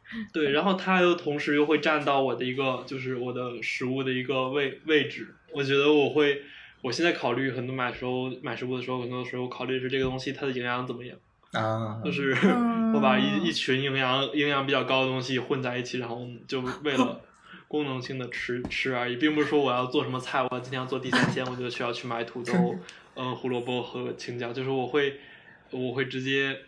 [0.32, 5.34] 对，然后它又同时又会占到我的一个，就是我的食物的一个位位置。
[5.52, 6.41] 我觉得我会，
[6.82, 11.18] 我现在考虑很多买时候买食物的时候，很多时候考虑是这个东西它的营养怎么样
[11.54, 12.32] 啊，就是
[12.94, 17.22] 我把一一群营养营养比较高的东西混在一起，然后就为了
[17.68, 22.54] 功能性的吃吃而已，并不是说我要做什么菜，我今天要做地三鲜，我就需要去买土豆、
[23.15, 25.20] 嗯胡萝卜和青椒，就是我会
[25.72, 26.60] 我会直接。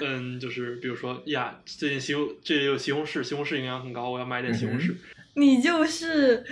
[0.00, 4.94] 嗯，就是比如说呀，最近西红这里有西红柿，西红柿营养很高，我要买点西红柿。
[5.34, 6.44] 你就是，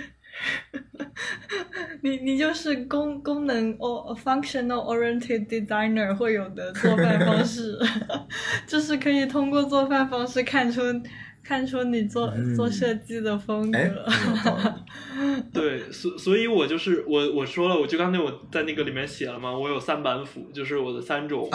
[2.01, 7.77] 你你就是功功能 or，functional oriented designer 会有的做饭方式，
[8.67, 10.81] 就是可以通过做饭方式看出。
[11.41, 13.79] 看出你做做设计的风格，
[15.53, 21.49] 对，所所以，我就是我我说了，我就刚才我在那个里面写了嘛，我有三板斧，就是我的三种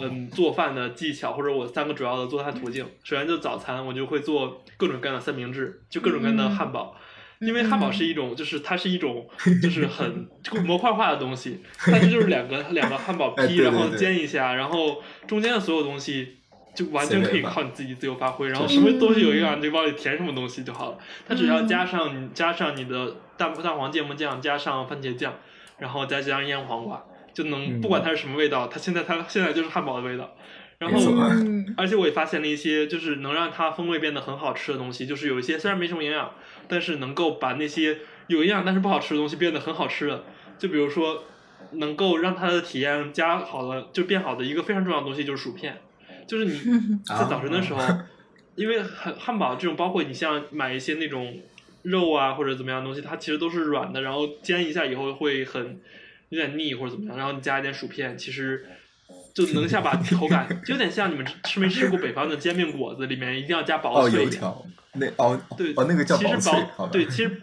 [0.00, 2.84] 嗯做饭的技巧，或者我三个主要的做饭途径。
[3.02, 6.96] 首先就早餐，我就会做各种各样的三明治，就各种各样的汉堡，
[7.40, 9.26] 因为汉堡是一种，就是它是一种，
[9.62, 10.26] 就是很
[10.64, 16.39] 模块化的东西，它这就是两个两个汉堡坯，然后煎一下，然后中间的所有东西。
[16.80, 20.98] 就完全可以靠你自己自由发挥，然后什么东西有营养，你就往里填什么东西就好了。
[21.28, 25.34] 它只要加上你加上你的蛋蛋黄芥末酱，加上番茄酱，
[25.78, 30.34] 然后再加上腌黄瓜，就能不管它是什么味道，它现在它现在就是汉堡的味道。
[30.78, 30.98] 然后，
[31.76, 36.32] 而且我也发现了一些就是能让它风味变得很好吃的东西，就是有一些虽然没什么营养，
[36.68, 40.24] 但是能够把那些有营养但是不好吃的东西变得很好吃的。
[40.58, 41.24] 就比如说，
[41.72, 45.82] 能够让它的体验加好了就变好的一个非常重要的东西就是薯片。
[46.30, 46.52] 就是你
[47.04, 47.82] 在早晨的时候，
[48.54, 51.40] 因为汉汉堡这种，包括你像买一些那种
[51.82, 55.80] 肉啊或者怎么样的东西，它其实都是软的，然后煎一下以后会很
[56.28, 58.64] 有点腻或者怎么样，然后你加一点薯片，其实
[59.34, 64.20] 就能下把口感，就有点像你们吃没吃过北方的煎饼果子，里面一定要加薄脆。
[64.20, 64.64] 哦，油条
[64.94, 67.42] 那哦对哦那个叫薄脆，对，其实。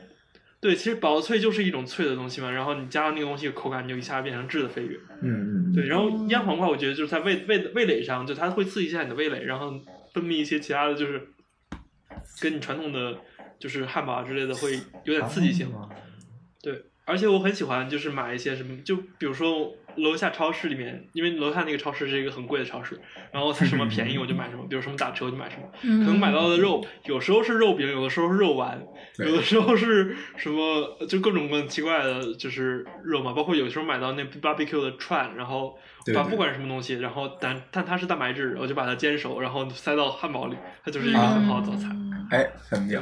[0.59, 4.99] 对，其实薄脆就是一种脆的东西嘛，然后你加上那个东西，口感就一下变成质的飞跃。
[5.21, 5.73] 嗯嗯。
[5.73, 9.71] 对，然后腌黄瓜，我觉得就是在味味味蕾上，就它会刺激一下你的味蕾，然后
[10.13, 11.27] 分泌一些其他的就是，
[12.41, 13.17] 跟你传统的
[13.59, 15.71] 就是汉堡之类的会有点刺激性。
[16.61, 19.73] 对，而且我很喜欢就是买一些什么，就比如说。
[19.97, 22.99] 楼下超市里面，因为楼下那个超市是一个很贵的超市，
[23.31, 25.63] 然后它什么便宜我就买什么，比如什么打折我就买什么。
[25.81, 28.81] 可能买到的肉有时候是肉饼，有的时候是肉丸，
[29.19, 33.33] 有的时候是什么就各种各样奇怪的，就是肉嘛。
[33.33, 35.77] 包括有时候买到那 barbecue 的串，然后
[36.13, 41.95] 把不管什么东西，然后但但它是蛋白质，我就把它煎熟，然后塞到汉堡里，它就是一个很好的早餐。
[42.31, 43.01] 哎，很妙。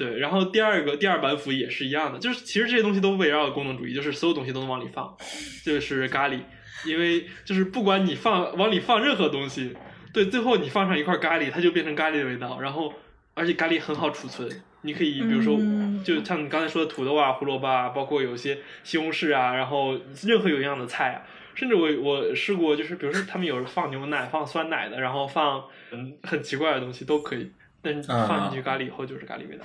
[0.00, 5.14] 对，然后第二个第二板斧也是一样的，就是其实这些东西都围绕功能主义，就是所有东西都能往里放，
[5.62, 6.38] 就是咖喱，
[6.86, 9.76] 因为就是不管你放往里放任何东西，
[10.14, 12.94] 对，最后你放上一块咖喱，它就变成咖喱的味道，然后
[13.34, 14.48] 而且咖喱很好储存，
[14.80, 15.58] 你可以比如说，
[16.02, 21.22] 就像你刚才说的土豆啊、胡萝卜啊，包括有些西红柿啊，然后任何有营养的菜啊，
[21.54, 26.16] 甚至我我试过，就是比如说他们有放牛奶、放酸奶的，然后放嗯。
[26.22, 27.50] 很奇怪的东西都可以，
[27.82, 29.64] 但是放进去咖喱以后就是咖喱味道。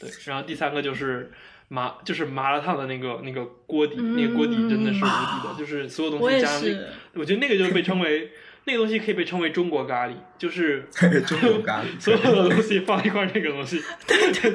[0.00, 1.32] 对，然后第三个就是
[1.68, 8.30] 麻，就是麻辣烫的那个那个锅底，那个锅底真的是无敌的，就是所有东西加那个，我觉得那个就被称为。
[8.66, 10.84] 那个东西可以被称为中国咖喱，就是
[11.26, 14.50] 中国咖喱，所有的东西放一块，那个东西就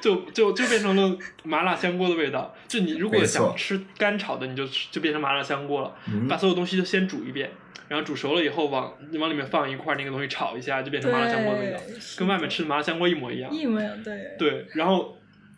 [0.00, 2.54] 就就就变成了麻辣香锅的味道。
[2.66, 5.94] 就你如果想吃干炒的，你就就变成麻辣香锅了。
[6.28, 7.50] 把所有东西都先煮一遍，
[7.88, 11.78] 然后煮熟了以后往往里面放一块那个东西炒一下，就变成麻辣香锅的味道，
[12.18, 13.52] 跟外面吃的麻辣香锅一模一样。
[13.52, 14.34] 一模一样，对。
[14.38, 15.16] 对，然后。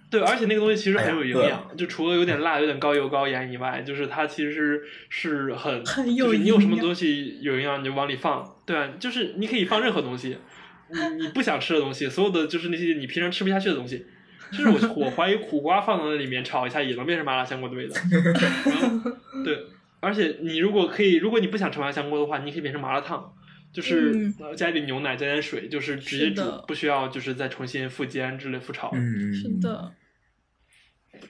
[0.09, 8.57] 对，而且那个东西其实很有营养，就除了有点辣、有点高油高盐以外，就是它其实是很，就是你有什么东西有营养，你就往里放。
[8.65, 10.39] 对啊，就是你可以放任何东西，
[10.91, 14.07] 你你不想吃的东西，所有的就是那些你平常吃不下去的东西，
[14.53, 17.95] 就是我我怀疑苦瓜放到那里面炒一下也能变成麻辣香锅的味道。
[19.45, 19.65] 对，
[19.99, 23.33] 而且你如果可以，如果你不想吃麻辣香锅的话，你可以变成麻辣烫。
[23.77, 28.91] 就是加一点牛奶，加点水，就是直接煮，不需要就是再重新复煎之类复炒。
[28.95, 29.93] 嗯是的，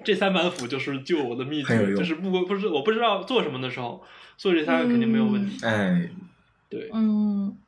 [0.05, 4.01] 这三板斧就是救我的秘诀，就是不不是我不知道做什么的时候，
[4.37, 5.67] 做这三个肯定没有问题。
[5.67, 6.09] 哎，
[6.71, 7.59] 对，嗯，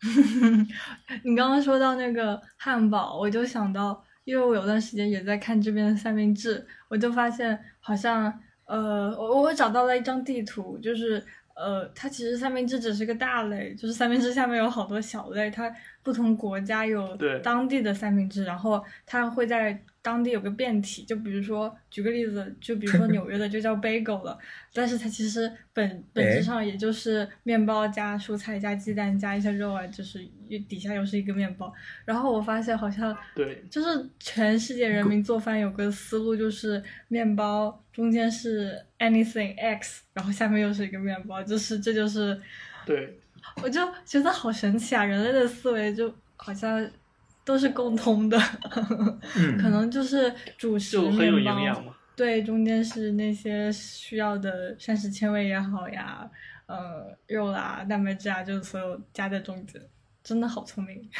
[1.24, 8.32] 你刚刚说到那个汉堡，我就想到，因为我有段时间也在看这边的三明治，我就发现好像
[8.66, 11.20] 呃，我我找到了一张地图，就是。
[11.60, 15.70] 呃，它其实三明治只是个大类，就是三明治下面有好多小类，它
[16.02, 19.82] 不同国家有当地的三明治，然后它会在。
[20.02, 24.38] 当地有个变体，就比如说举个例子，就比如说纽约的就叫 bagel 了，
[24.72, 30.26] 但是它其实本本质上也就是面包加蔬菜加鸡蛋加一些肉啊，就是
[30.66, 31.70] 底下又是一个面包。
[32.06, 42.40] 然后我发现好像对，就是全世界人民做饭有个思路，就是面包中间是 anything x，然后下面又是一个面包，就是这就是
[42.86, 43.19] 对，
[43.62, 46.90] 我就觉得好神奇啊，人类的思维就好像。
[47.42, 48.38] 都是共通的，
[49.58, 51.82] 可能就是主食面包，
[52.14, 56.30] 对，中间是那些需要的膳食纤维也好呀，
[56.66, 59.82] 呃，肉啦、蛋白质啊，就是所有加在中间，
[60.22, 61.10] 真的好聪明。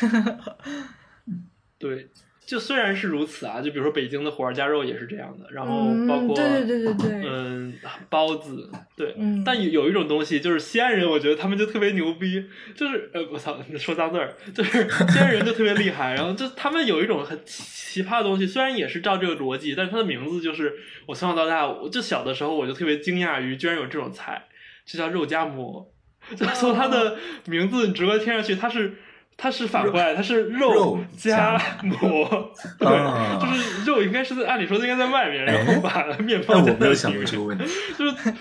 [1.79, 2.09] 对。
[2.51, 7.73] 就虽然是如此啊，就比如说北京的火烧加肉也是这样的，然后包括对对对对对，嗯，
[8.09, 20.75] 包子对，但有有一种东西就是西安人，我觉得他们就特别牛逼，就是呃我操说脏字儿，就是西安人就特别厉害，然后就他们有一种很奇葩的东西，虽然也是照这个逻辑，但是它的名字就是
[21.07, 24.47] 我从小到大，我就小的时候我就特别惊讶于居然有这种菜，
[24.85, 25.95] 就叫肉夹馍，
[26.35, 28.95] 就从它的名字你直观听上去它是。
[29.43, 36.75] 它是反过来，它是肉夹馍， 对，就是肉应该是在按理说应该在外面，然后把面包在里面。
[36.75, 37.65] 我没有想过这个问题，
[37.97, 38.35] 就是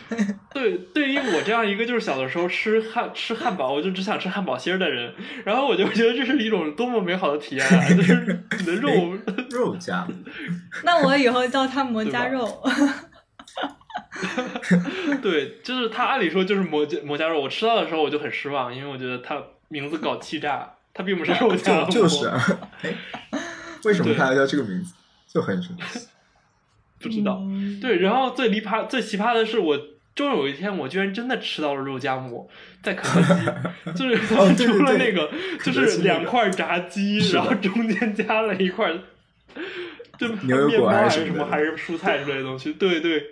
[0.54, 5.14] 对 对于我这样一个就是小的时候吃汉吃汉堡，我就只想吃汉堡心儿的人，
[5.46, 7.88] 然后我就觉得这是一种多么美好的体验啊！
[7.96, 9.18] 就是你的肉
[9.52, 10.06] 肉夹，
[10.84, 12.62] 那我以后叫它馍夹肉。
[15.22, 20.74] 对，就是它按理说就是馍夹馍夹肉，我吃到的时候我就很失望，因为我觉得它名字搞气炸。
[21.00, 22.60] 它并不是肉夹馍，就是啊，
[23.86, 24.94] 为什么它要叫这个名字？
[25.26, 26.08] 就很神奇，
[27.00, 27.42] 不知道。
[27.82, 29.80] 对，然后最离谱、最奇葩的是，我
[30.14, 32.50] 终有一天，我居然真的吃到了肉夹馍，
[32.84, 34.18] 在肯德基， 就是
[34.68, 35.32] 除了那个，
[35.64, 38.92] 就是两块炸鸡，然后中间加了一块，
[40.18, 42.74] 就面包还是什么，还是蔬菜之类的东西。
[42.74, 43.24] 对对，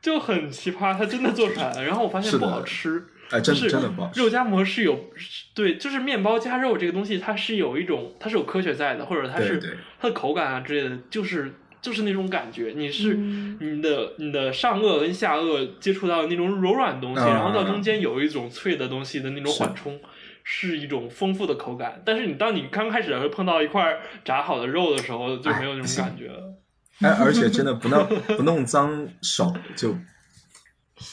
[0.00, 1.84] 就很奇葩，它真的做出来了。
[1.84, 3.04] 然后我发现不好吃。
[3.30, 5.10] 哎，真真的不肉夹馍是有，
[5.52, 9.60] 对，就是面包加肉这个东西，它是有一种，它是有科学在的，或者它是
[10.00, 19.98] 它的口感啊之类的，就是就是那种感觉，你是你的你的上颚跟下颚接触到那种柔软的东西，然后到中间有一种脆的东西的那种缓冲，
[20.44, 22.00] 是一种丰富的口感。
[22.04, 26.54] 但是你当你刚开始会碰到一块炸好的肉的时候，就没有那种感觉了。
[27.02, 29.96] 哎，而且真的不弄不弄脏手就。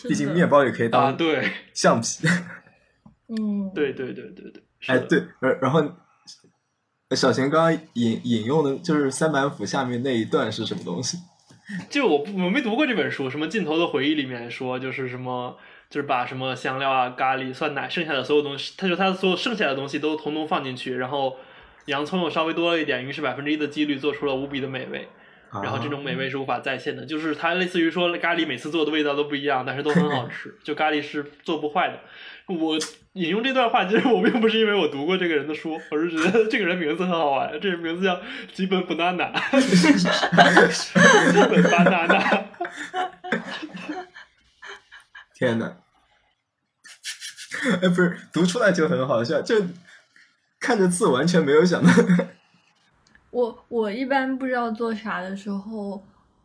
[0.08, 1.48] 毕竟面包也可以当对。
[1.74, 2.28] 橡皮，
[3.28, 5.84] 嗯，对对对对对，哎对，然然后
[7.12, 11.18] 小贤刚刚引引用的就是三板斧下面那一段是什么东西？
[11.90, 15.58] 就我我没读过这本书，什么尽头的回忆里面说就是什么，
[15.90, 21.38] 就是把什么香料啊、咖喱、酸奶，剩下的所有东西，他就他所有剩下的东西都统统放进去，然后
[21.86, 25.08] 洋葱又稍微多了一点，于是百分之一的几率做出了无比的美味。
[25.62, 27.06] 然后这种美味是无法再现的。
[27.06, 30.58] 就是它类似于说咖喱每次做的味道都不一样，但是都很好吃。
[30.64, 32.00] 就咖喱是做不坏的。
[32.48, 32.78] 我
[33.14, 38.20] 引用这段话，其实我并不是因为我读过这个人的书，我是觉得这个人名字很好玩，这个名字叫
[38.52, 40.08] 吉本不娜娜，吉
[41.50, 42.46] 本巴娜娜。
[45.36, 45.78] 天呐，
[47.82, 49.56] 哎，不是读出来就很好笑，就
[50.60, 51.90] 看着字完全没有想到。
[53.34, 56.02] 我我一般不知道做啥的时候，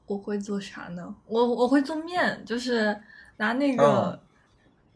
[0.06, 1.14] 我会做啥呢？
[1.26, 2.98] 我我会做面，就是
[3.36, 4.18] 拿那个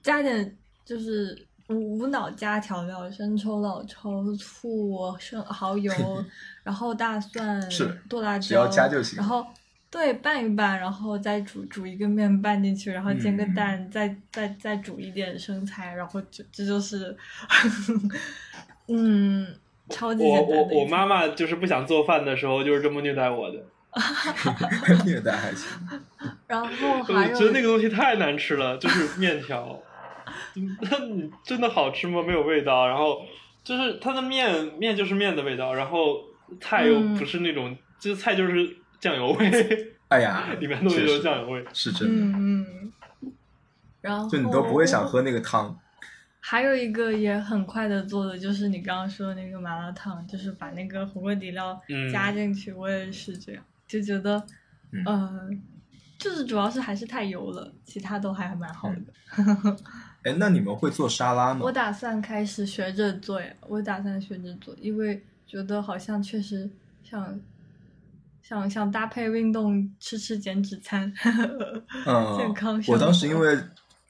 [0.03, 0.57] 加点。
[0.85, 5.93] 就是无无脑加调料，生抽、老抽、醋、生蚝油，
[6.65, 7.63] 然后大蒜、
[8.09, 9.17] 剁辣椒，只要加就行。
[9.17, 9.47] 然后
[9.89, 17.17] 对拌一拌，然后再煮煮一个面拌进去，然后煎个蛋，再再再煮一点生菜，然后就这就是，
[18.89, 19.47] 嗯，
[19.93, 23.59] 超级简单我我我妈妈就是不想做饭的时候，就是这么虐待我的。
[25.05, 25.69] 虐待还行。
[26.49, 29.79] 然后还有，觉得那个东西太难吃了，就是面条。
[30.55, 32.23] 那你真的好吃吗？
[32.27, 33.21] 没有味道，然后
[33.63, 36.23] 就是它的面面就是面的味道，然后
[36.61, 39.51] 菜又不是那种，就是菜就是酱油味。
[40.09, 42.39] 哎呀，里面东西都是酱油味，是真的。
[42.39, 42.67] 嗯
[43.23, 43.33] 嗯。
[44.01, 45.79] 然后就你都不会想喝那个汤。
[46.45, 51.81] 还有一个也很快的做的，就是你刚刚说的那个麻辣烫，就是把那个火锅底料
[52.13, 52.73] 加进去。
[52.73, 54.45] 我也是这样，就觉得，
[54.91, 55.63] 嗯，
[56.19, 59.77] 就是主要是还是太油了，其他都还蛮好的。
[60.25, 61.61] 哎，那你们会做沙拉吗？
[61.63, 66.69] 我打算开始学着做呀，我打算学着做，因为觉得好像确实
[67.05, 67.41] 想
[68.43, 71.13] 想想搭配运动吃吃减脂餐，
[72.05, 72.83] 嗯，健康。
[72.89, 73.57] 我当时因为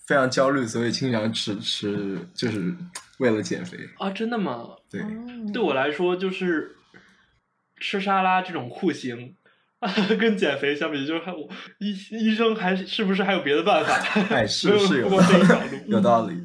[0.07, 2.75] 非常焦虑，所以经常吃吃，就是
[3.19, 4.11] 为了减肥啊！
[4.11, 4.67] 真的吗？
[4.91, 5.03] 对，
[5.53, 6.77] 对我来说就是
[7.77, 9.37] 吃沙拉这种酷刑。
[10.17, 11.49] 跟减肥相比，就是还我
[11.79, 13.95] 医医生还是不是还有别的办法？
[14.31, 15.11] 哎，是是有
[15.89, 16.41] 有道理。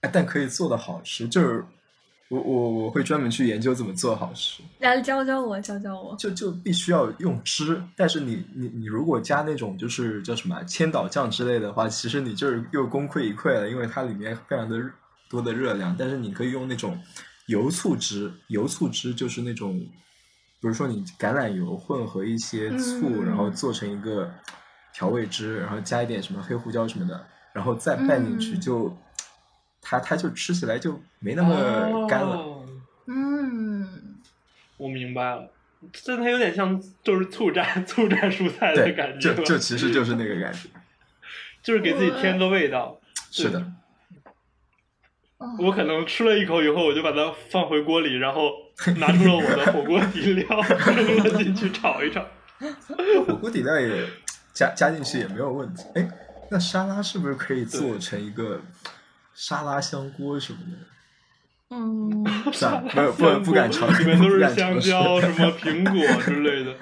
[0.00, 1.64] 哎，但可以做的好吃，就是
[2.28, 4.62] 我我我会专门去研究怎么做好吃。
[4.80, 6.14] 来教教我，教教我。
[6.16, 14.78] 就就必须要用汁，但是你你你如果加那种就是叫什么千岛酱之类的话，其实你就是又功亏一篑了，因为它里面非常的
[15.28, 15.94] 多的热量。
[15.98, 16.98] 但是你可以用那种
[17.46, 19.86] 油醋汁，油醋汁就是那种。
[20.58, 24.32] 比如说，你橄榄油混合一些醋，然后做成一个
[24.92, 28.90] 调味汁，然后加一点什么黑胡椒什么的，然后再拌进去，就
[29.88, 32.44] 它它就吃起来就没那么干了。
[33.06, 34.16] 嗯，
[34.76, 35.48] 我明白了，
[35.92, 40.68] 这它有点像就是醋蘸醋蘸蔬菜的感觉，就就其实就是那个感觉，
[41.62, 43.00] 就是给自己添个味道。
[43.30, 43.64] 是的。
[45.60, 48.50] 我可能吃了一口以后，我就把它放回锅里，然后
[48.96, 50.44] 拿出了我的火锅底料
[50.96, 52.26] 扔了进去炒一炒。
[53.26, 54.04] 火锅底料也
[54.52, 55.84] 加加进去也没有问题。
[55.94, 56.08] 哎，
[56.50, 58.60] 那沙拉是不是可以做成一个
[59.36, 60.76] 沙拉香锅什么的？
[61.70, 66.74] 嗯， 算了，不不不敢尝试，里面都是香蕉、 什么苹果之类的。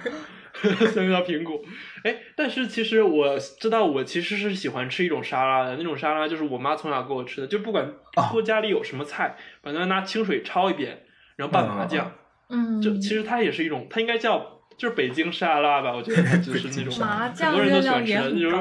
[0.62, 1.60] 香蕉、苹果，
[2.04, 7.92] 哎，但是其实我知道，我其实是喜欢吃一种沙拉的，那种沙拉就是我妈从小给我吃的，就不管
[8.30, 11.02] 锅家里有什么菜，把它拿清水焯一遍，
[11.36, 12.12] 然后拌麻酱，
[12.48, 18.56] 嗯，就其实它也是一种，它应该叫就是北京沙拉吧，我觉得它就是那种麻酱很多人都喜欢吃的，就是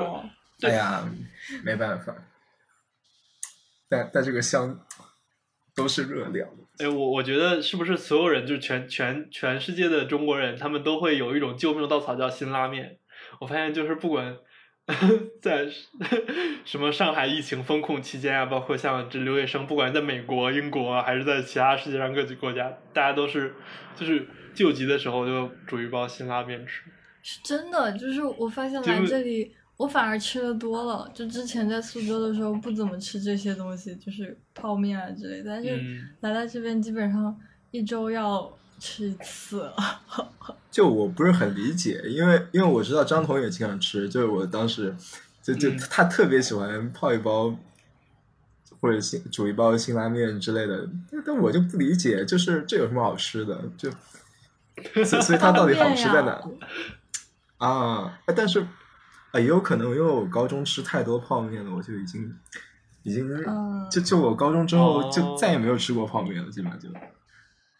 [0.67, 1.09] 哎呀，
[1.63, 2.13] 没办法，
[3.93, 4.79] 但但这个香
[5.75, 6.49] 都是热量。
[6.79, 12.97] 哎，我我觉得是不是所有人，就全全全世界的中国人，他们都会有一种救命稻草叫辛拉面。
[13.39, 14.35] 我发现就是不管
[15.39, 15.67] 在
[16.65, 23.53] 什么上海疫情封控期间啊，包括像这留学生，不管在美国、英国还是在其他世界上各级国家，大家都是
[23.95, 26.81] 就是救急的时候就煮一包辛拉面吃。
[27.21, 29.55] 是真的，就是我发现来这里。
[29.83, 35.49] 我反而吃的多了，就之前在苏州的时候不怎么吃这些东西，就是泡面啊之类的。
[35.49, 37.37] 但是来到这边，基本上
[37.69, 39.69] 一周要吃一次。
[40.71, 44.95] 就我不是很理解，因为因为我知道张彤也经常吃，就是我当时
[45.41, 47.53] 就就他特别喜欢泡一包
[48.79, 50.87] 或者新煮一包辛拉面之类的，
[51.25, 53.61] 但我就不理解，就是这有什么好吃的？
[53.77, 53.91] 就
[55.03, 56.41] 所所以它到底好吃在哪？
[57.57, 58.65] 啊，但是。
[59.33, 62.33] 啊，也有可能，因为我高中吃太多泡面了，我就已经，
[63.01, 63.27] 已经，
[63.91, 66.87] 就就我高中之后就再也没有吃过泡面了，基本上就。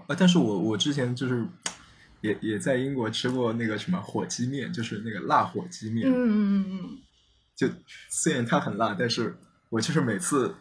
[0.07, 1.45] 啊，但是我我之前就是，
[2.21, 6.09] 也也在英国吃过那个什么火鸡面，就是那个辣火鸡面。
[6.09, 6.97] 嗯嗯嗯嗯。
[7.55, 7.69] 就
[8.09, 9.37] 虽然它很辣，但是
[9.69, 10.55] 我就是每次，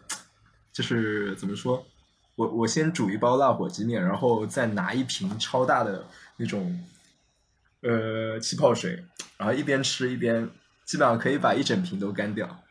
[0.74, 1.86] 就是怎么说，
[2.36, 6.84] 我我先煮一包辣火鸡面，然后再拿一瓶超大的那种。
[7.84, 9.05] 呃气泡水，
[9.36, 10.49] 然后一边吃一边，
[10.85, 12.64] 基本上可以把一整瓶都干掉。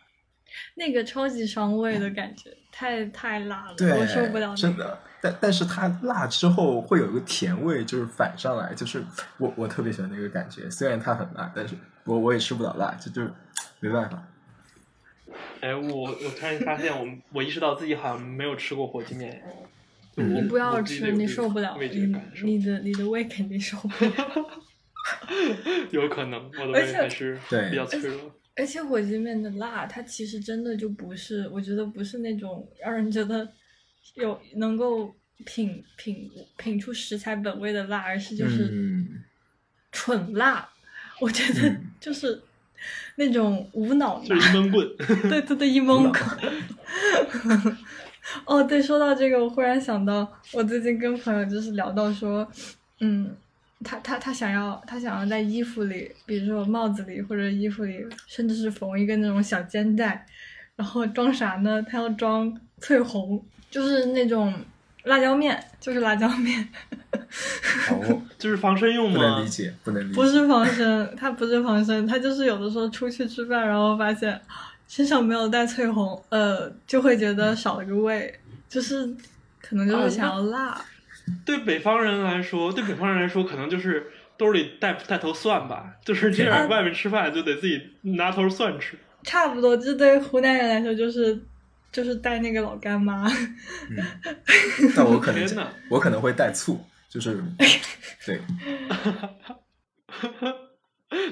[0.75, 4.53] 那个超级伤胃的感觉，太太辣了，对，我受不了。
[4.53, 9.01] 真的，但但是它辣之后会有一个甜味，就是反上来，就是
[9.37, 10.69] 我我特别喜欢那个感觉。
[10.69, 13.21] 虽然它很辣，但是我我也吃不了辣，这就
[13.79, 14.21] 没办法。
[15.61, 19.41] 哎，我我突然发现，我我意识到自己好像没有吃过火鸡面。
[20.15, 24.11] 你不要吃，你受不了，你你的你的胃肯定受不了。
[25.91, 27.39] 有可能，我的胃还是
[27.69, 28.31] 比较脆弱。
[28.55, 33.47] 而且火鸡面的辣，它其实真的就不是，我觉得不是那种让人觉得
[34.15, 39.03] 有能够品品品出食材本味的辣，而是就是
[39.91, 40.69] 蠢辣。
[41.19, 42.41] 我觉得就是
[43.15, 44.87] 那种无脑辣，一闷棍。
[45.29, 46.13] 对对对，一闷棍。
[48.45, 52.45] 哦，对，说到这个，我忽然想到，我最近跟朋友就是聊到说，
[52.99, 53.35] 嗯。
[53.83, 60.25] 他他他想要他想要在衣服里，比如说帽子里或者衣服里，甚至是缝一个那种小肩带，
[60.75, 61.81] 然后装啥呢？
[61.83, 64.53] 他要装翠红，就是那种
[65.03, 66.67] 辣椒面，就是辣椒面。
[67.91, 69.17] 哦，就是防身用吗？
[69.17, 70.13] 不能理解，不能理解。
[70.13, 74.39] 不是防身，他不是防身，他就是有的时候出去吃饭，然后发现
[74.87, 79.05] 身上没有带翠红，呃，就会觉得少了个味，就是
[79.61, 80.79] 可能就是想要辣。
[81.45, 88.97] 对北方人来说，对北方人来说，可能就是兜里带带头蒜吧，就是这样，外面吃饭就得自己拿头蒜吃。
[89.23, 91.39] 差不多，这对湖南人来说就是
[91.91, 93.29] 就是带那个老干妈。
[94.95, 97.43] 但我可能我可能会带醋，就是
[98.25, 98.41] 对。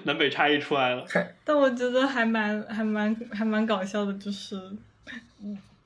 [0.03, 1.05] 南北差异出来了。
[1.43, 4.59] 但我觉得还蛮还蛮还蛮搞笑的，就是。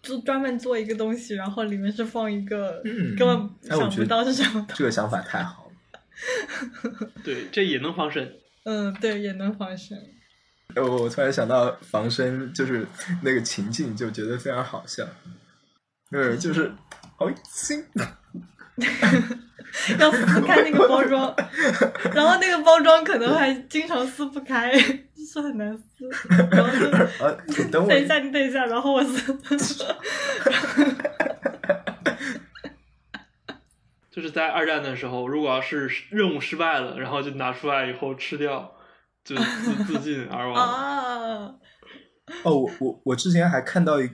[0.03, 2.83] 就专门做一个东西，然后里面是放一个，
[3.17, 4.67] 根本想不到是什么。
[4.75, 7.09] 这个想法太好了。
[7.23, 8.31] 对，这也能防身。
[8.65, 9.97] 嗯，对，也能防身。
[10.75, 12.85] 我我突然想到防身，就是
[13.21, 15.07] 那个情境，就觉得非常好笑。
[16.11, 16.71] 嗯，就是
[17.17, 17.83] 好心。
[19.99, 21.35] 要撕开那个包装，
[22.13, 26.09] 然后那个包装可能还经常撕不开，就是很难撕。
[26.51, 26.69] 然后
[27.47, 29.37] 就等等一下，你等一下，然后我撕。
[34.11, 38.73] 就是在二战的时候，如果要是任务失败了，然后就拿出来以后吃掉，
[39.25, 40.55] 就自自尽而亡。
[40.63, 41.55] 啊！
[42.43, 44.09] 哦，我我我之前还看到一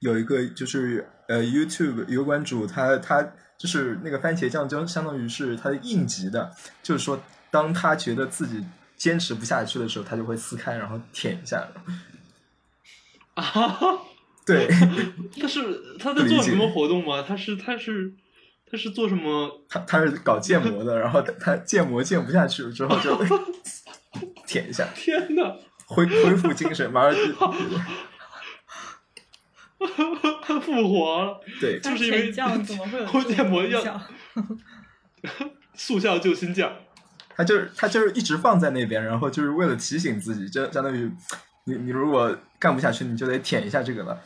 [0.00, 3.34] 有一个就是呃 YouTube 一个关主，他他。
[3.62, 6.50] 就是那个番茄酱，就相当于是它的应急的，
[6.82, 8.60] 就是说，当他觉得自己
[8.96, 11.68] 坚持不下去的时候，他就会撕开，然后舔一下。
[13.34, 13.78] 啊，
[14.44, 14.66] 对，
[15.40, 17.22] 他是他在做什么活动吗？
[17.22, 18.12] 他是他是
[18.68, 19.62] 他是做什么？
[19.68, 23.16] 他他是搞建模的，然后他建模建不下去了之后就
[24.44, 24.88] 舔一下。
[24.96, 25.54] 天呐，
[25.86, 27.20] 恢恢复精神，马上就。
[30.60, 34.00] 复活了，对，就是因为酱怎么会有建模酱？
[35.74, 36.70] 速效救心酱，
[37.34, 41.10] 他就是他就是一直放在那边，然后就是为了提醒自己，就相当于
[41.64, 44.20] 你你如果干不下去，你就得舔一下这个了。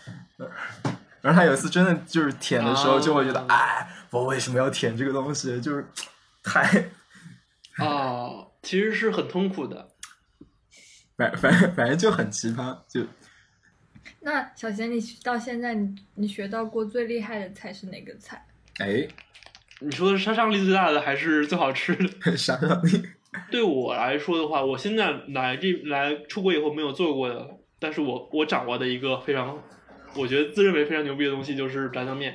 [1.20, 5.60] 然后他有一次真的就是舔的时候，就会觉得哎，我为什么要舔这个东西？
[5.60, 5.86] 就是
[6.42, 6.62] 太
[7.84, 8.30] 啊，
[8.62, 9.92] 其实是很痛苦的。
[11.16, 13.02] 反反反正就很奇葩，就。
[14.20, 18.44] 那小贤，你到现在你你学到过最厉害的菜是哪个菜？
[18.78, 19.06] 哎，
[19.80, 22.08] 你说的是杀伤力最大的还是最好吃的？
[22.36, 23.02] 杀伤力。
[23.50, 27.46] 对我来说的话，我现在来这来出国以后没有做过的，
[27.78, 29.62] 但是我我掌握的一个非常，
[30.16, 32.34] 我觉得自认为非常牛逼的东西就是炸酱面。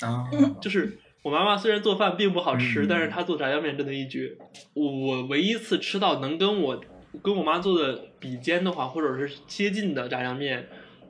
[0.00, 0.24] 啊，
[0.62, 4.34] 就是我妈妈虽然做饭并不好吃，但是她做炸酱面真的一绝。
[4.72, 6.82] 我唯一一次吃到能跟我
[7.22, 10.66] 跟我妈做的比肩的话，或者是接近的炸酱面。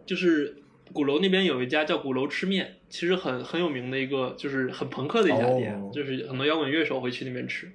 [0.07, 0.57] 就是
[0.93, 7.71] 鼓楼那边有一家叫鼓楼吃面，其实很很有名的一个，就是很朋克的一家店，就是很多摇滚乐手会去那边吃。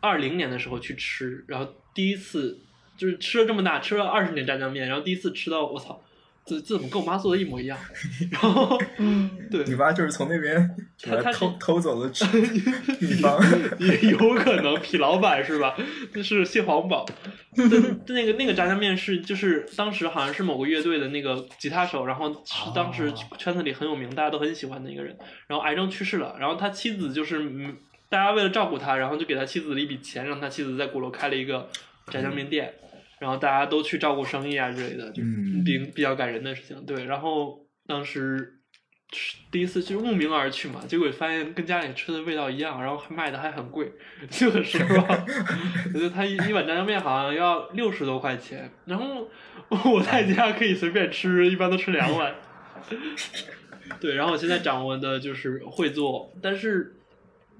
[0.00, 2.58] 二零年的时候去吃，然后第一次
[2.96, 6.02] 就是吃了这么大，吃了二十年炸酱面，然后第一次吃到，我操！
[6.44, 7.78] 这这怎么跟我妈做的一模一样？
[8.32, 10.68] 然后，嗯， 对，你妈就是从那边
[11.22, 13.38] 他偷偷走了地方，
[13.78, 15.76] 也有可能痞老板是吧？
[16.12, 17.06] 那是蟹黄堡，
[18.08, 25.16] 那个那个炸酱面是就是当时好像是某个乐队的那个吉他手，然后是当时圈子里很有名，大家都很喜欢的一个人，
[25.46, 27.76] 然后癌症去世了，然后他妻子就是嗯，
[28.08, 31.68] 大家为了照顾他，然后就给他妻子了一笔钱，让他妻子在鼓楼开了一个
[32.10, 32.74] 炸酱面店。
[33.22, 35.30] 然后大家都去照顾生意啊之类的，就是
[35.64, 36.84] 比比较感人的事情。
[36.84, 38.58] 对，然后当时
[39.52, 43.92] 第一次就是慕名而去嘛，结果发现跟家里吃的味道一样，然后还卖的还很贵，
[44.28, 45.06] 就很失望。
[45.94, 49.28] 我觉得他一一碗炸酱面好像要六十多块钱，然后
[49.68, 52.34] 我在家可以随便吃，一般都吃两碗。
[54.00, 56.96] 对，然后我现在掌握的就是会做，但是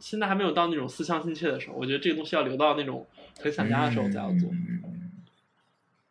[0.01, 1.75] 现在还没有到那种思乡心切的时候。
[1.77, 3.07] 我觉得这个东西要留到那种
[3.39, 4.51] 很想家的时候才要做。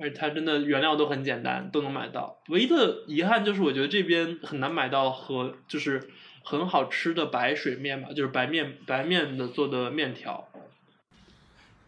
[0.01, 2.41] 而且它真的原料都很简单，都能买到。
[2.49, 6.09] 唯一的遗憾就是我觉得这边很难买到和就是
[6.43, 10.47] 很好吃的白水面吧，就是白面白面的做的面条。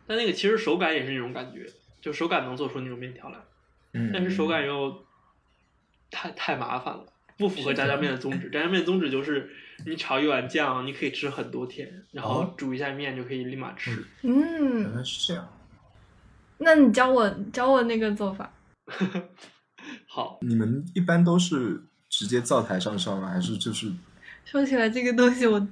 [0.06, 1.66] 但那个其实手感也是那种感觉，
[2.02, 3.38] 就手感能做出那种面条来。
[3.94, 4.12] 嗯。
[4.14, 5.06] 但是手感又
[6.12, 7.06] 太太麻烦了，
[7.38, 8.50] 不符合炸酱面的宗旨。
[8.54, 9.50] 炸酱面宗旨就是
[9.86, 14.06] 你炒一碗酱，你可以吃很多天，然后煮一下面就可以立马吃。
[14.24, 14.82] 嗯。
[14.82, 15.60] 原来是这样。
[16.64, 18.52] 那你教我教我那个做法。
[20.08, 20.40] 好。
[20.42, 23.30] 你们一般都是直接灶台上烧吗？
[23.30, 23.92] 还是就是？
[24.46, 25.68] 说起来这个东西，我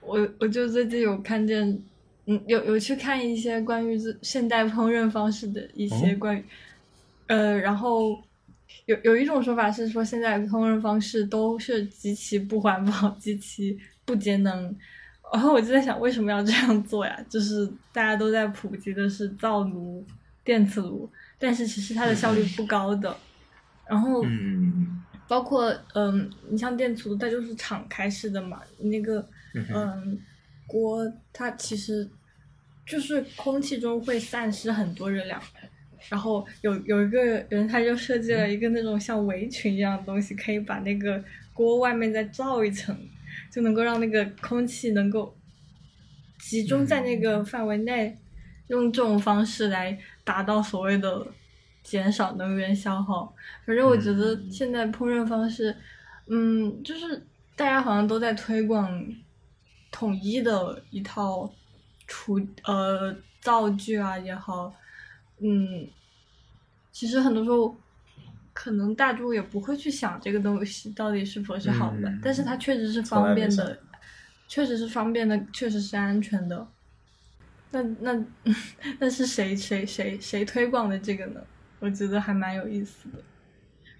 [0.00, 1.66] 我我就最近有看见，
[2.26, 6.44] 嗯，有有去看一些关于现代烹饪方式的一些关于，
[7.26, 8.22] 呃，然后
[8.86, 14.76] 有有一种说法是说现在烹饪方式都是极其不环保、极其不节能。
[15.32, 17.24] 然后我就在想，为什么要这样做呀？
[17.28, 20.04] 就是大家都在普及的是灶炉。
[20.44, 23.16] 电磁炉，但是其实它的效率不高的。
[23.88, 24.24] 然后，
[25.28, 30.18] 包括嗯，你像电磁炉，它就是敞开式的嘛，那个嗯
[30.66, 32.08] 锅，它其实
[32.86, 35.40] 就是空气中会散失很多热量。
[36.08, 41.22] 然后有有一个人，他就设计了一个那种像围裙一样的东西，可以把那个
[41.52, 42.96] 锅外面再罩一层，
[43.52, 45.36] 就能够让那个空气能够
[46.38, 48.16] 集中在那个范围内。
[48.68, 49.98] 用这种方式来
[50.30, 51.26] 达到所谓的
[51.82, 53.34] 减少能源消耗。
[53.66, 55.76] 反正我觉得现在烹饪方式，
[56.28, 57.26] 嗯，就是
[57.56, 59.04] 大家好像都在推广
[59.90, 61.52] 统一的一套
[62.06, 64.72] 厨呃灶具啊也好，
[65.40, 65.88] 嗯，
[66.92, 67.74] 其实很多时候
[68.52, 73.80] 可能大众也不会去想这个东西到底是否是好的，但是它确实是方便的，
[74.46, 76.68] 确实是方便的，确实是安全的。
[77.70, 78.24] 那那
[78.98, 81.40] 那是谁谁谁谁推广的这个呢？
[81.78, 83.18] 我觉得还蛮有意思的。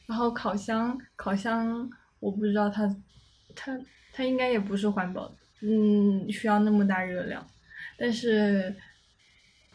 [0.07, 2.95] 然后烤箱，烤箱我不知道它
[3.55, 3.79] 它
[4.13, 7.47] 它应该也不是环保的，嗯，需要那么大热量。
[7.97, 8.75] 但是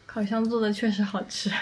[0.04, 1.50] 烤箱做的确实好吃。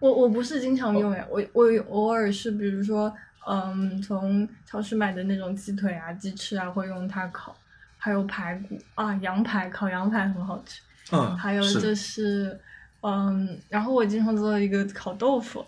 [0.00, 3.12] 我我不是经常用呀，我我偶尔是比如说
[3.48, 7.56] 嗯，从超市买的那种鸡腿啊、鸡翅啊，会用它烤。
[8.00, 10.80] 还有排骨啊，羊排烤羊排很好吃。
[11.12, 12.58] 嗯，还有就是，
[13.02, 15.64] 嗯，然后我经常做一个烤豆腐，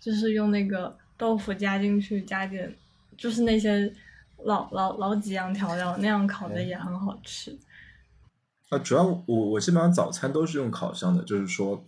[0.00, 2.72] 就是用那个豆腐加进去，加点
[3.18, 3.92] 就是那些
[4.44, 7.58] 老老老几样调料，那样烤的也很好吃。
[8.70, 11.84] 啊，主要我我基本上早餐都是用烤箱的，就是说，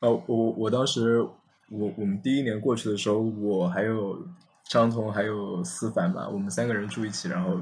[0.00, 4.26] 呃，我我当时我我们第一年过去的时候，我还有
[4.66, 7.60] 张彤还有思凡嘛，我们三个人住一起，然后。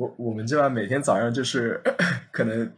[0.00, 1.78] 我我们这边每天早上就是
[2.32, 2.74] 可能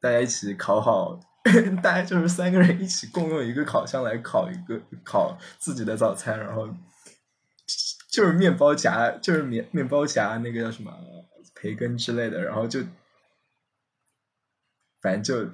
[0.00, 1.20] 大家一起烤好，
[1.80, 6.68] 大家就是三个人一起共用一个烤箱来烤一个烤自己的早餐，然后
[8.10, 10.92] 就是面包夹，就是面面包夹那个叫什么
[11.54, 12.80] 培根之类的，然后就
[15.00, 15.48] 反正就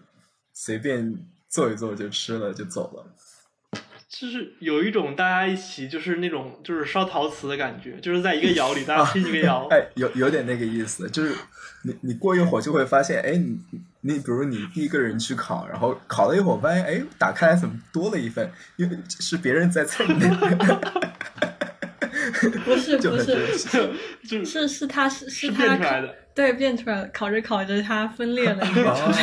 [0.55, 1.15] 随便
[1.51, 3.15] 做一做就吃了就走了。
[4.13, 11.35] 就是有一种大家一起就是那种就是烧陶瓷的感觉，就是在一个窑里大家拼一个窑， 哎，有有点那个意思，就是
[11.85, 13.59] 你你过一会儿就会发现，哎，你
[14.03, 18.53] 你比如你第一个人去烤，然后烤了一会儿发现，哎，打开来怎么多了一份？
[18.77, 20.07] 因为是别人在蹭。
[22.65, 26.15] 不是不 是，是是是他是是他出来的。
[26.35, 29.21] 对，变出来了，烤着烤着它分裂了，一个出来。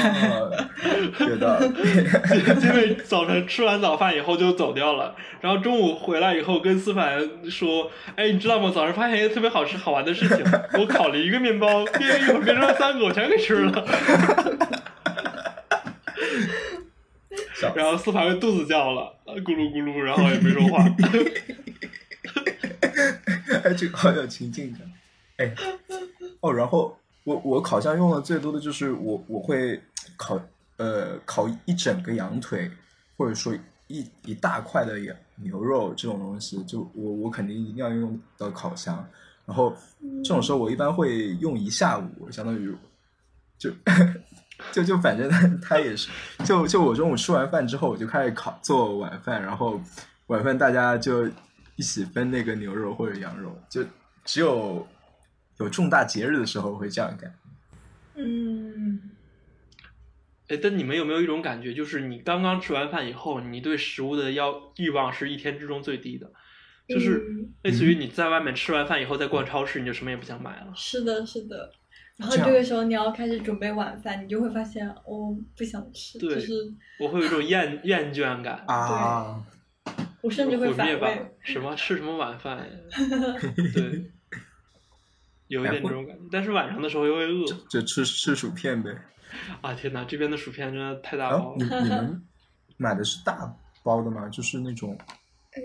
[2.62, 8.72] 因为早晨吃完早饭以后就走掉了，然后中午回来以后跟思凡说：“哎，你知道吗？
[8.74, 10.38] 早上发现一个特别好吃好玩的事情，
[10.80, 13.86] 我烤了一个面包，变一会儿变成了三个，我全给吃了。”
[17.76, 20.86] 然后思凡肚子叫了，咕噜咕噜，然后也没说话。
[23.64, 24.82] 哎，这个好有情境感，
[25.38, 25.56] 哎。
[26.42, 29.78] 哦，然后我我烤箱用的最多的就是我我会
[30.16, 30.40] 烤
[30.78, 32.72] 呃烤一整个羊腿，
[33.18, 33.54] 或者说
[33.88, 39.06] 一一大块的羊牛肉这种东西，就我我肯定一定要用到烤箱。
[39.46, 39.76] 然后
[40.24, 42.74] 这种时候我一般会用一下午，相当于
[43.58, 43.70] 就
[44.72, 46.10] 就就反正他也是，
[46.46, 49.82] 就就我中午吃完饭之后我就开始烤做晚饭，然后
[50.28, 51.30] 晚饭大家就。
[51.80, 53.82] 一起分那个牛肉或者羊肉，就
[54.26, 54.86] 只有
[55.60, 57.34] 有重大节日的时候会这样干。
[58.16, 59.00] 嗯，
[60.50, 66.30] 哎，但你们有没有一种感觉，就是你刚刚吃完饭以后，你对食物的要欲望是一天之中最低的，
[66.86, 70.74] 就是类似于你在外面吃完饭以后再逛超市，你就什么也不想买了。
[70.76, 71.72] 是的，是的。
[72.18, 76.52] 然后这个时候你要开始准备晚饭，你就会发现我不想吃，就是
[77.00, 79.42] 我会有一种厌厌倦感啊。
[80.22, 81.36] 我甚至会反胃。
[81.42, 82.66] 什么吃什么晚饭呀？
[83.74, 84.12] 对，
[85.48, 86.22] 有一点这种感觉。
[86.32, 88.90] 但是晚上的时候又会饿，就吃吃薯片呗。
[89.62, 91.58] 啊天哪，这边的薯片真的太大包了。
[91.60, 92.24] 你你们
[92.78, 94.28] 买的是大包的吗？
[94.30, 94.98] 就是那种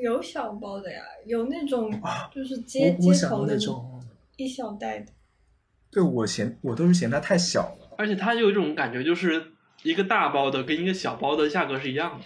[0.02, 1.90] 有小包的呀，有那种
[2.34, 4.02] 就是街街头的那种
[4.36, 5.12] 一小袋的。
[5.90, 9.52] 对，我嫌我都是嫌它太小了，而且它有一种感觉，就是
[9.82, 12.24] 一个大包的跟一个小包的价格是一样的，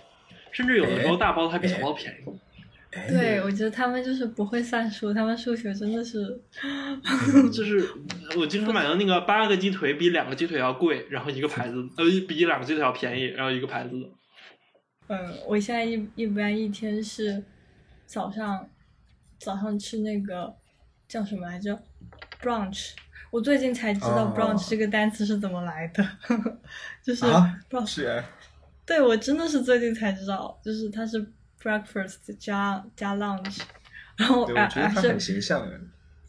[0.53, 2.39] 甚至有的时候大包还比小包便宜。
[2.91, 6.41] 对，我觉得他们就是不会算数，他们数学真的是，
[7.53, 7.87] 就是
[8.37, 13.91] 我经常买的那个八个鸡腿比两个鸡腿要贵，然后一个牌子呃比两个鸡腿要便宜，然后一个牌子。
[15.09, 17.45] 嗯，我现在一一般一天是
[18.07, 18.69] 早上
[19.39, 20.53] 早上吃那个
[21.07, 21.79] 叫什么来着
[22.43, 22.93] ，brunch。
[23.31, 26.09] 我最近才知道 brunch 这个单词是怎么来的，
[27.05, 27.27] 就是
[27.71, 28.23] brunch。
[28.89, 31.23] 对，我真的是最近才知道，就是它是
[31.63, 33.61] breakfast 加加 lunch，
[34.17, 35.69] 然后而而是很形象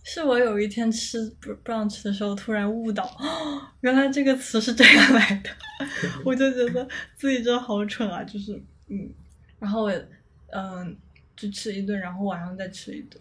[0.04, 1.32] 是我有一天吃
[1.64, 3.10] brunch 的时候突然悟到，
[3.80, 5.50] 原来这个词是这样来的，
[6.26, 6.86] 我就觉得
[7.16, 9.10] 自己真的好蠢啊，就是嗯，
[9.60, 9.90] 然后
[10.52, 10.98] 嗯
[11.38, 13.18] 就吃一顿，然后晚上再吃一顿。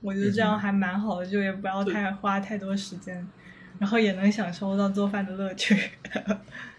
[0.00, 3.24] 我觉得这样还蛮好的，就也不要太花太多时间，
[3.78, 5.90] 然后也能享受到做饭的乐趣。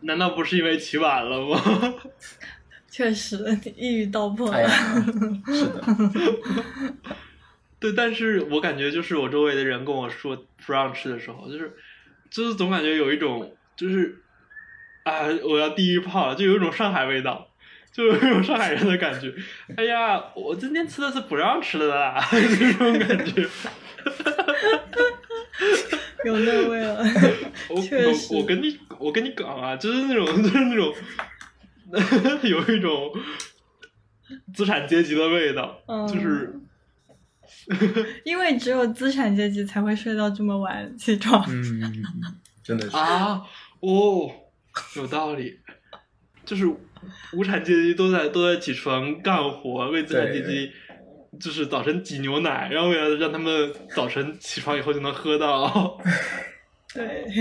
[0.00, 1.94] 难道不是因为起晚了吗？
[2.90, 3.44] 确实，
[3.76, 4.68] 一语道破了。
[5.46, 5.84] 是的。
[7.78, 10.36] 对，但是我感觉就是我周围的人跟我说
[10.66, 11.76] 不让吃的时候，就是
[12.30, 14.20] 就是总感觉有一种就是
[15.04, 17.46] 啊，我要地狱炮了，就有一种上海味道。
[17.90, 19.34] 就有一种上海人的感觉，
[19.76, 23.48] 哎呀，我今天吃的是不让吃的啦， 这种感觉，
[26.26, 26.96] 有那味了。
[27.68, 30.92] 我 我，我跟你我跟你讲啊，就是那种就是那种，
[32.42, 33.12] 有一种
[34.52, 36.60] 资产阶级的味道，就是，
[38.24, 42.02] 因为只有资产阶级才会睡到这么晚起床，嗯，
[42.62, 43.42] 真的是啊，
[43.80, 44.30] 哦，
[44.96, 45.58] 有道理，
[46.44, 46.66] 就是。
[47.32, 50.72] 无产阶级都在都在起床干活，为资产阶级
[51.38, 56.00] 就是早晨挤牛奶，然后为了让他们早晨起床以后就能喝到。
[56.94, 57.24] 对。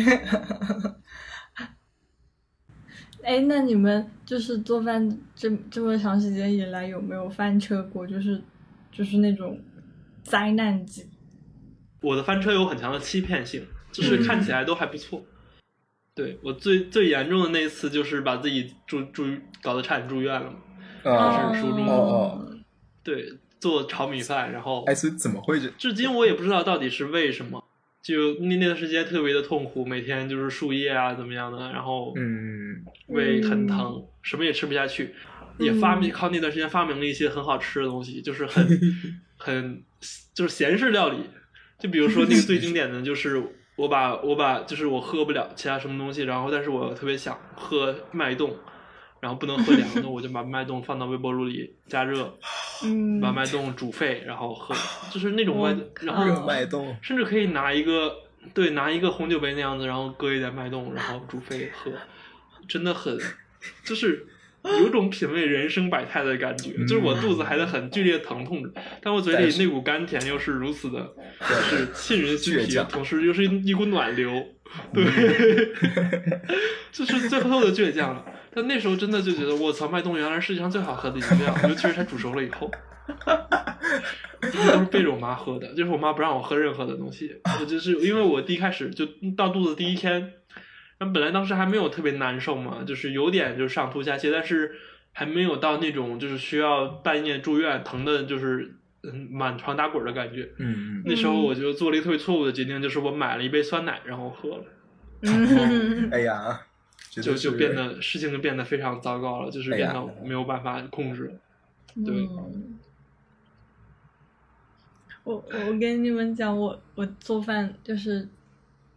[3.24, 8.08] 哎，那你们就是做饭这这么长时间以来，有没有翻车过？
[8.08, 8.42] 就是
[8.90, 9.60] 就是那种
[10.24, 11.06] 灾难级？
[12.02, 15.26] 我的翻车有很强的欺骗性，就是看起来都还不错。
[16.16, 19.26] 对我最最严重的那一次，就是把自己住住
[19.62, 20.58] 搞得差点住院了嘛。
[21.12, 22.64] 啊，是初中。
[23.04, 24.84] 对，做炒米饭，然后。
[24.86, 25.60] 哎，所以怎么会？
[25.78, 27.64] 至今我也不知道到底是为什么。
[28.02, 35.14] 就那那段时间特别的痛苦，每天就是输液啊，怎么样的，然后嗯，胃很疼，什么也吃不下去，
[35.60, 38.66] 也发明靠那段时间发明了一些很好吃的东西，就是很
[39.38, 39.84] 很
[40.34, 41.18] 就是咸式料理，
[41.80, 43.44] 就比如说那个最经典的就是。
[43.78, 48.58] 我把我把就是我喝不了其他什么东西，然后但是我特别想喝脉动，
[49.20, 52.38] 然后不能喝凉的，我就把脉动放到微波炉里加热，
[53.22, 54.76] 把脉动煮沸，然后喝，
[55.12, 58.14] 就是那种脉，然后脉动，甚至可以拿一个
[58.54, 61.92] 对拿一个红酒杯那样子，然后搁一点脉动，然后煮沸喝，
[62.68, 63.18] 真的很，
[63.84, 64.28] 就是。
[64.64, 68.70] 有种品味人生百态的感觉，就是我肚子还在很剧烈疼痛着，
[69.02, 71.10] 但我嘴里那股甘甜又是如此的，
[71.40, 74.30] 是沁人心脾，同时又是一股暖流，
[74.94, 75.04] 对，
[76.92, 78.26] 就是最后的倔强了。
[78.54, 82.72] 但那时候真的就觉得，我操，脉动原来世界上最好喝的饮料，尤其是它煮熟了以后，
[84.42, 89.06] 这些都是背着我妈喝的，就是我妈不让我喝任何的东西，我就是因为我第一开始就
[89.36, 90.34] 到肚子第一天。
[91.00, 94.72] 那本来当时还没有特别难受嘛，就是有点就上吐下泻，但是
[95.12, 98.78] 还没有到那种就是需要半夜住院疼的，就是
[99.12, 100.50] 嗯满床打滚的感觉。
[100.58, 104.64] 嗯那时候我就做了一个特别错误的决定，就是我买了一杯酸奶，然后喝了。
[106.12, 106.62] 哎呀，
[107.10, 111.38] 就就变得事情就变得非常糟糕了，就是变得没有办法控制。
[112.06, 112.28] 对。
[115.24, 118.28] 我我跟你们讲，我我做饭就是。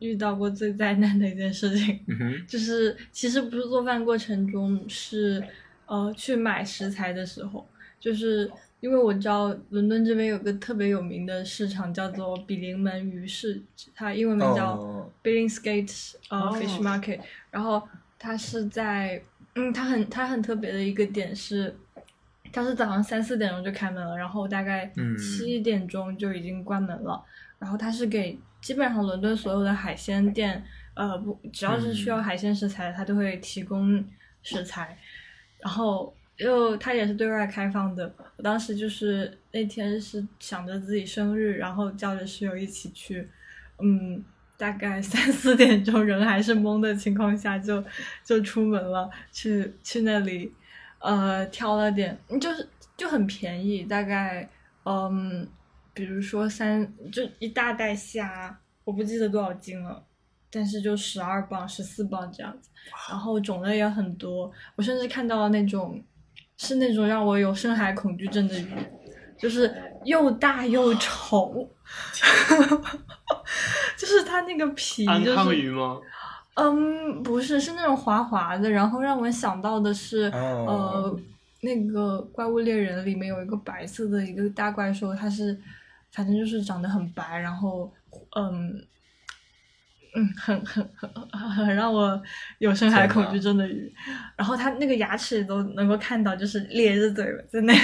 [0.02, 2.00] 遇到过最灾难的一件事情，
[2.48, 5.44] 就是其实不是做饭过程中，是
[5.84, 7.68] 呃去买食材的时候，
[8.00, 8.50] 就是
[8.80, 13.62] 因为我知道伦敦这边有个特别有名的市场叫做比邻门鱼市，
[13.94, 14.74] 它英文名叫
[15.22, 17.20] Billingsgate 呃 Fish Market，
[17.50, 17.86] 然后
[18.18, 19.22] 它是在
[19.54, 21.76] 嗯，它很它很特别的一个点是，
[22.50, 27.22] 它是早上三四点钟就开门了，然后大概七点钟就已经关门了，
[27.58, 30.64] 然后它是给基本上伦敦所有的海鲜店，
[30.94, 34.02] 呃不，只要是需要海鲜食材，它都会提供
[34.42, 34.96] 食材，
[35.58, 36.14] 然后。
[36.40, 38.10] 就它也是对外开放的。
[38.36, 43.28] 我当时就是那天是想着自己生日，然后叫着室友一起去。
[43.78, 44.24] 嗯，
[44.56, 47.84] 大概三四点钟人还是懵的情况下，就
[48.24, 50.50] 就出门了，去去那里，
[51.00, 52.66] 呃，挑了点，就是
[52.96, 54.48] 就很便宜，大概
[54.84, 55.46] 嗯，
[55.92, 60.02] 比如说三就一大袋虾，我不记得多少斤了，
[60.50, 62.70] 但是就十二磅、十四磅这样子。
[63.10, 66.02] 然后种类也很多，我甚至看到了那种。
[66.62, 68.68] 是那种让我有深海恐惧症的鱼，
[69.38, 71.66] 就是又大又丑，
[73.96, 75.98] 就是它那个皮就是鱼吗？
[76.56, 78.68] 嗯，不是，是那种滑滑的。
[78.70, 81.18] 然后让我想到的是，呃，
[81.62, 85.58] 那个怪物猎人里面有一个白色的一个大怪兽，它是
[86.12, 87.90] 反正就是长得很白，然后
[88.36, 88.84] 嗯。
[90.14, 92.20] 嗯，很很很很很让我
[92.58, 93.94] 有深海恐惧症的鱼，
[94.36, 97.80] 然后它那个牙齿都能够看到，就是咧着嘴在那里。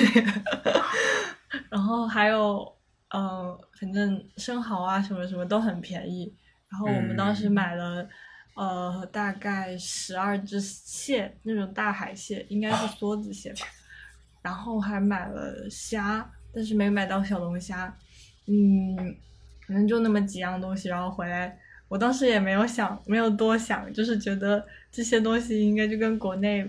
[1.71, 2.67] 然后还有，
[3.15, 6.35] 嗯，反正生蚝啊什么什么都很便宜。
[6.69, 8.07] 然后我们当时买了，
[8.57, 13.67] 呃，大概十二只蟹，那种大海蟹，应该是梭子蟹吧。
[14.43, 17.97] 然后还买了虾，但是没买到小龙虾。
[18.49, 18.97] 嗯，
[19.69, 21.57] 反正就那么几样东西，然后回来。
[21.89, 26.69] 我当时也没有想，没有多想，就是觉得这些东西应该就跟国内，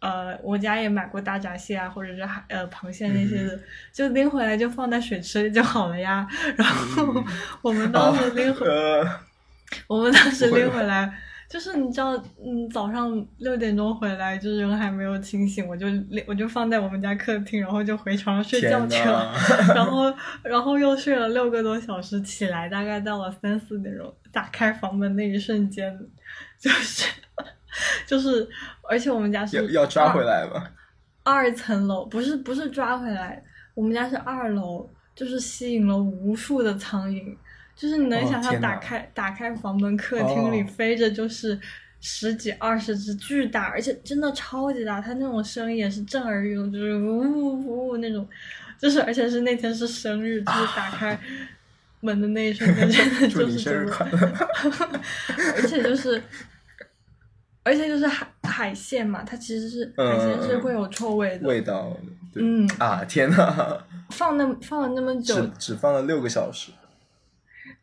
[0.00, 3.60] 呃，我家也买过大闸蟹啊，或者是海呃螃蟹那些的，
[3.92, 6.26] 就拎回来就放在水池里就好了呀。
[6.56, 7.24] 然后
[7.62, 8.66] 我们当时拎回，
[9.86, 11.12] 我们当时拎回来。
[11.48, 15.86] 就是你知道，嗯，早上六点钟回来，就是人还没有清醒，我就
[16.26, 19.32] 我就放在我们家客厅，然后就回床上睡觉去了，
[19.74, 25.96] 然后然后又睡了六个多小时，起来大概到了三四点钟，打开房门那一瞬间，
[26.60, 27.08] 就是
[28.06, 28.48] 就是，
[28.88, 30.68] 而且我们家是要要抓回来吗？
[31.22, 33.42] 二层楼不是不是抓回来，
[33.74, 37.36] 我们家是二楼，就是吸引了无数的苍蝇。
[37.76, 41.60] 就是你能想象打开打开房门，客厅里飞着就是
[42.00, 48.26] 十几二十只巨大，而且真的超级大，它那种声音也是震耳欲聋，就是呜呜呜那种，
[48.78, 51.18] 就是而且是那天是生日，就是打开
[52.00, 53.86] 门的那一瞬间，真的 就是
[55.56, 56.22] 而且就是
[57.62, 61.46] 而且就是海海鲜嘛，它其实是海鲜是会有臭味的。
[61.48, 61.94] 味道，
[62.36, 62.66] 嗯。
[62.78, 63.78] 啊天呐，
[64.10, 66.70] 放那放了那么久，只只放了六个小时。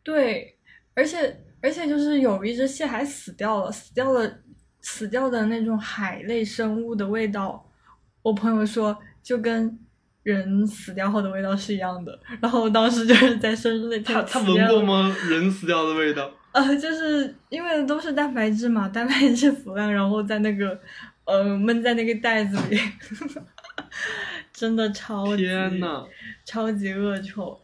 [0.04, 0.56] 对，
[0.94, 4.38] 而且而且就是有一只蟹还死掉了，死掉了，
[4.82, 7.66] 死掉的那种海类生物的味道，
[8.22, 9.78] 我朋友说就跟
[10.22, 12.18] 人死掉后的味道是一样的。
[12.40, 15.16] 然后我当时就是 在生日那天，他他闻过吗？
[15.28, 16.30] 人死掉的味道？
[16.52, 20.78] 呃，就是因为都是蛋白质嘛，蛋白质腐烂，然后在那个
[21.24, 22.78] 呃闷在那个袋子里，
[24.52, 25.80] 真的超级天
[26.44, 27.58] 超级恶臭。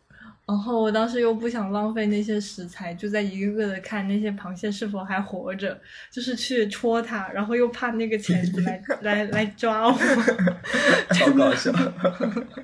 [0.50, 5.80] 然后我当时又不想浪费那些食材，就在一个个的看那些螃蟹是否还活着，
[6.10, 9.96] 就是去戳它，然后又怕那个钳子 来来来抓我，
[11.14, 11.70] 超搞笑。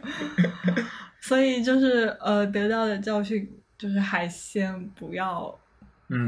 [1.22, 5.56] 所以就是呃得到的教训就是海鲜不要，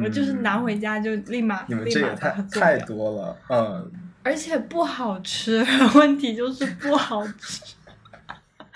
[0.04, 3.90] 我就是拿回家就立马立马太太多了，嗯，
[4.22, 7.74] 而且不好吃，问题就是不好吃。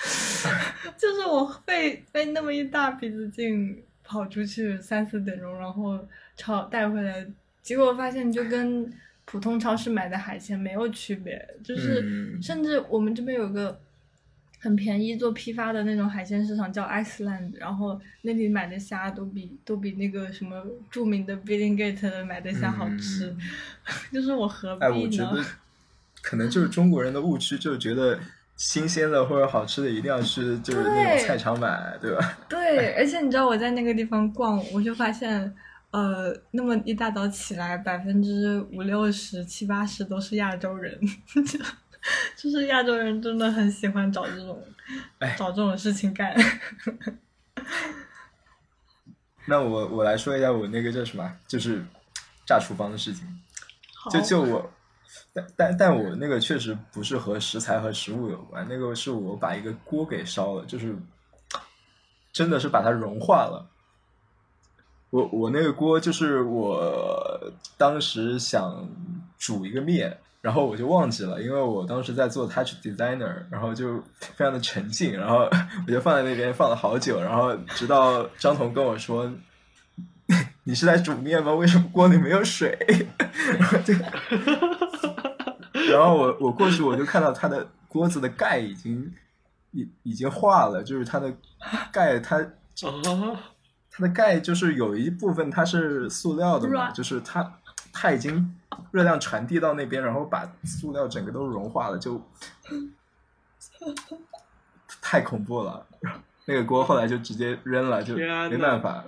[0.98, 5.98] 就是我费费那么一大鼻子劲跑出去三四点钟，然后
[6.36, 7.24] 超带回来，
[7.62, 8.92] 结果发现就跟
[9.24, 13.80] 普通超市买的海鲜没有区别，就是甚至我们这边有个
[14.58, 23.34] 很便宜做批发的那种海鲜市场叫 Iceland，然后那里买的虾都比都比那个什么著名的 Billinggate 买的虾好吃，
[24.12, 25.44] 就是我何必呢？
[26.20, 28.18] 可能就是中国人的误区，就觉得。
[28.56, 32.38] 新鲜的或者好吃的一定要去就是那种菜场买，对吧？
[32.48, 35.54] 对，而且你知道我在那个地方逛，我就发现，
[35.90, 40.96] 呃，那么一大早起来，百分之五六十、七八十都是亚洲人，
[42.36, 44.62] 就是亚洲人真的很喜欢找这种，
[45.36, 46.34] 找这种事情干。
[49.46, 51.84] 那我我来说一下我那个叫什么，就是
[52.46, 53.26] 炸厨房的事情。
[54.10, 54.72] 就就我
[55.32, 60.96] 但但但我那个确实不是和食材和食物有关，那个是我把一个锅给烧了，就是
[62.32, 63.68] 真的是把它融化了。
[65.10, 68.88] 我我那个锅就是我当时想
[69.38, 75.46] 煮一个面，然后我就忘记了，因为我当时在做 Touch Designer，然后就非常的沉浸，然后
[75.86, 79.30] 我就放在那边放了好久，然后直到张彤跟我说
[80.64, 81.52] ：“你是在煮面吗？
[81.54, 82.78] 为什么锅里没有水？”
[83.58, 83.94] 然后就，
[85.90, 89.12] 然后我我过去我就看到它的锅子的盖已经
[89.72, 91.32] 已已经化了，就是它的
[91.92, 92.44] 盖它。
[93.94, 97.58] 它的盖就是有一部分它是塑料的嘛，就是它
[97.92, 98.58] 它已经
[98.90, 102.18] 热量传递到那边，然后把塑料整个都融化了，就
[105.02, 105.86] 太恐怖了。
[106.46, 109.04] 那个锅后来就直接扔了，就没办法。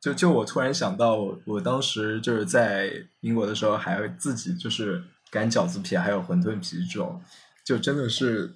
[0.00, 2.90] 就就我突然想到，我我当时就是在
[3.20, 7.22] 英国的时候，还自己就是擀饺子皮，还有馄饨皮这种，
[7.64, 8.54] 就真的是。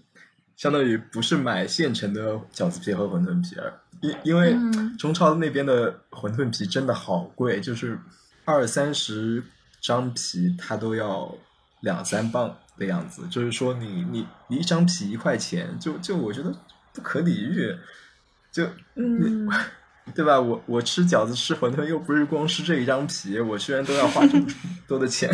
[0.57, 3.57] 相当于不是买现成的饺子皮和馄饨皮，
[4.01, 4.57] 因因为
[4.97, 7.99] 中超那边的馄饨皮真的好贵，就是
[8.45, 9.43] 二三十
[9.81, 11.37] 张皮它都要
[11.81, 13.27] 两三磅的样子。
[13.27, 16.55] 就是说你，你你一张皮一块钱，就就我觉得
[16.93, 17.77] 不可理喻，
[18.53, 18.65] 就
[18.95, 19.49] 嗯，
[20.13, 20.41] 对吧？
[20.41, 24.47] 我我吃饺子吃馄饨又不是光吃这一张皮，我居然都要花这么
[24.89, 25.31] 多的钱。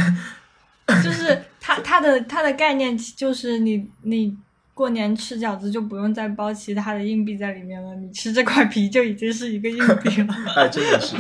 [1.03, 4.37] 就是它它的它的概念就是你你。
[4.73, 10.35] 过年吃饺子就不用再包其他的硬币在里面了，你吃这块皮就已经是一个硬币了。
[10.57, 11.15] 哎，真的是，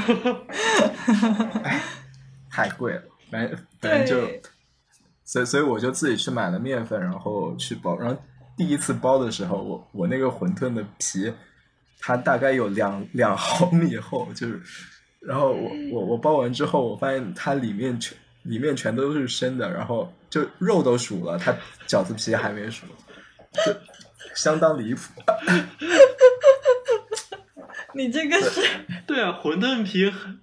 [2.50, 3.02] 太贵了。
[3.30, 4.26] 反正反正就，
[5.26, 7.98] 所以所以我就自己去买了面粉，然后去包。
[7.98, 8.16] 然后
[8.56, 11.30] 第一次包的时候，我我那个馄饨的皮，
[12.00, 14.60] 它大概有两 两毫米厚，就是，
[15.20, 21.54] 然后我我我包完之后，我发现它里面全里面全都是生的，然后就肉都熟了，它
[21.86, 22.86] 饺子皮还没熟。
[23.52, 23.74] 就
[24.36, 25.00] 相当离谱，
[27.94, 28.62] 你这个是
[29.08, 30.40] 对啊，馄饨皮很，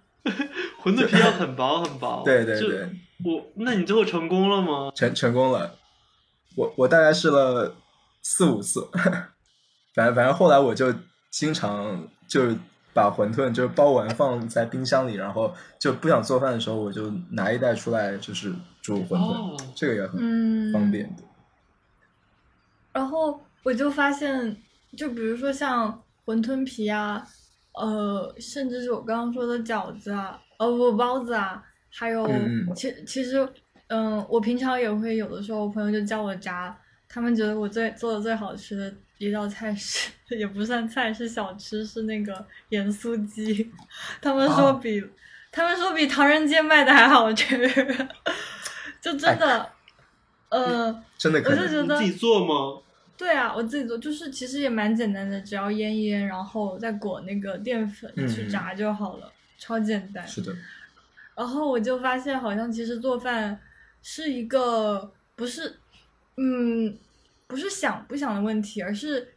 [0.83, 2.21] 馄饨皮要很薄很薄。
[2.25, 2.89] 对对对，
[3.23, 4.91] 我那你最后成功了吗？
[4.93, 5.77] 成成功了，
[6.57, 7.77] 我我大概试了
[8.21, 8.85] 四五次，
[9.95, 10.93] 反正反正后来我就
[11.29, 12.57] 经常就是
[12.93, 21.23] 把馄饨就是包完放在冰箱里，然后就不想做饭的时候，我就拿一袋出来就是煮馄饨，这个也很方便的。
[22.91, 24.57] 然后我就发现，
[24.97, 27.23] 就比如说像馄饨皮啊，
[27.73, 32.27] 呃，甚至是我刚刚说的饺子啊，呃不包子啊，还有
[32.75, 33.47] 其其实，
[33.89, 36.75] 嗯，我平常也会有的时候，我朋友就叫我炸，
[37.07, 43.71] 他们觉得我最做的最好吃的一道菜是， 也不算菜，是小吃，是那个盐酥鸡，
[44.21, 45.03] 他们说比
[45.51, 47.57] 他们说比唐人街卖的还好吃，
[49.01, 49.71] 就真的，
[50.49, 52.81] 呃，真的，我就觉得自己做吗？
[53.17, 60.27] 对啊，我自己做就是其实也蛮简单的，只要腌一腌，然后再裹那个淀粉去炸就好了，超简单。
[60.27, 60.55] 是的。
[61.35, 63.59] 然后我就发现，好像其实做饭
[64.03, 65.77] 是一个不是，
[66.35, 66.95] 嗯，
[67.47, 69.33] 不是想不想的问题，而是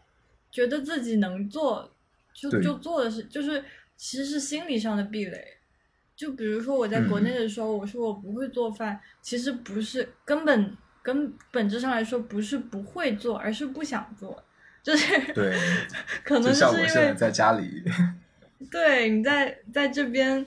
[0.50, 1.90] 觉得自己能做
[2.34, 3.64] 就就做的是，就是
[3.96, 5.44] 其实是心理上的壁垒。
[6.14, 10.76] 就比如说我在国内的时候，我说我不会做饭，其实不是根本。
[11.02, 14.44] 根本质上来说，不是不会做，而是不想做，
[14.82, 15.56] 就是对，
[16.22, 17.82] 可能是因为在家里，
[18.70, 20.44] 对你在在这边，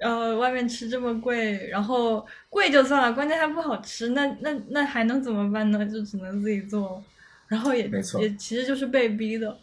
[0.00, 5.86] 呃，外面吃这么贵，然后贵就算了，关键还不好吃，那那那还能怎么办呢？
[5.86, 7.02] 就只能自己做，
[7.48, 7.88] 然后也
[8.18, 9.56] 也其实就是被逼的。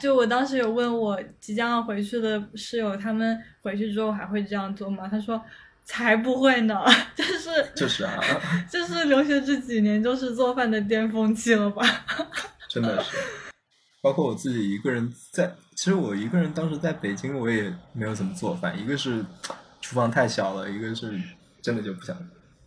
[0.00, 5.08] 就我当时有问我即将要回去的室友，他们回去之后还会这样做吗？
[5.10, 5.42] 他说。
[5.86, 6.82] 才不会呢，
[7.14, 8.18] 就是就是啊，
[8.70, 11.82] 就是留学这几年就是做饭的巅峰期了吧？
[12.70, 13.18] 真的是，
[14.00, 18.78] 包括我自己一个人在，其实我一个人当时在北京，我也没有怎么做饭。
[18.78, 19.24] 一个是
[19.80, 21.20] 厨房太小了，一个是
[21.60, 22.16] 真的就不想。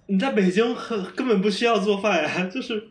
[0.08, 2.90] 你在北京很根本不需要做饭呀， 就是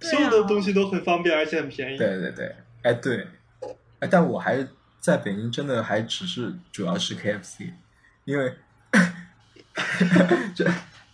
[0.00, 1.98] 所有的东西都很方便，而且很便宜。
[1.98, 3.26] 对对对，哎对，
[4.00, 4.66] 哎，但我还
[5.00, 7.72] 在北京，真的还只是主要吃 KFC，
[8.24, 8.54] 因为。
[10.56, 10.66] 真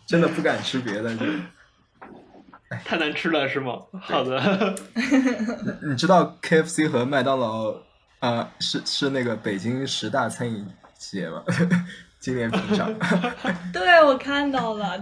[0.07, 1.27] 真的不敢吃别的，就
[2.85, 3.73] 太难吃了是吗？
[4.01, 4.75] 好的。
[5.83, 7.75] 你知道 K F C 和麦当劳
[8.25, 10.67] 啊是是那个北京十大餐饮
[10.97, 11.45] 企业吗？
[12.19, 12.91] 今年评上。
[13.71, 14.99] 对，我看到了，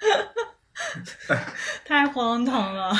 [1.86, 2.92] 太荒唐了。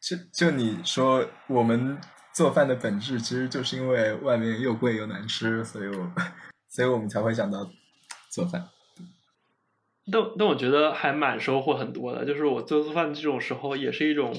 [0.00, 1.96] 就就你说，我们
[2.32, 6.10] 做饭的本质其实就是因为外面又贵又难吃，所以我。
[6.68, 7.68] 所以我们才会想到
[8.30, 8.68] 做饭。
[10.10, 14.32] 但但我觉得还蛮收获很多的，就是我做做饭这种时候也是一种，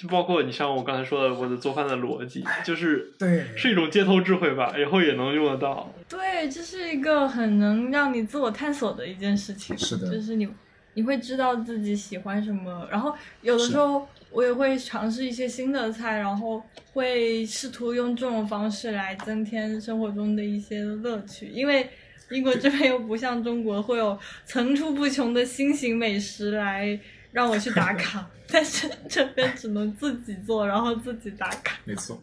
[0.00, 5.92] 就包括你像我刚才说的我的做饭的逻辑，就是对，是一种街头智慧吧，以后也能用得到。
[6.08, 9.76] 对，这是一个很能让你自我探索的一件事情。
[9.76, 10.48] 是的，就是你
[10.94, 16.62] 你会知道自己喜欢什么，然后有的时候我也会尝试一些新的菜，然后
[16.94, 21.86] 会试图用这种方式来增添生活中的一些乐趣，因为。
[22.32, 26.96] 英国这边又不像中国，会有层出不穷的新型美食来
[27.32, 31.78] 让我去打卡，但是这边只能自己做，然后自己打卡。
[31.84, 32.22] 没错，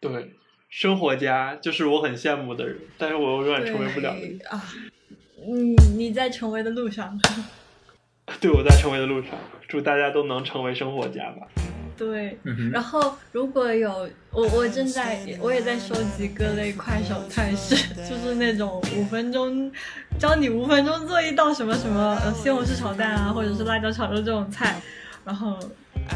[0.00, 0.34] 对，
[0.68, 4.14] 生活家就是我很羡慕的人，但是我永远成为不了
[4.50, 4.62] 啊。
[5.46, 7.18] 你，你在成为的路上。
[8.40, 9.30] 对，我在成为的路上，
[9.68, 11.46] 祝大家都能成为生活家吧。
[11.96, 12.38] 对，
[12.72, 17.74] 然后如果有我，我正在我也在收集各类快手菜式，
[18.08, 19.70] 就是那种五分钟
[20.18, 24.80] 教你五分钟做一道什么什么呃西红柿炒蛋啊，或者是辣椒炒肉这种菜。
[25.24, 25.58] 然后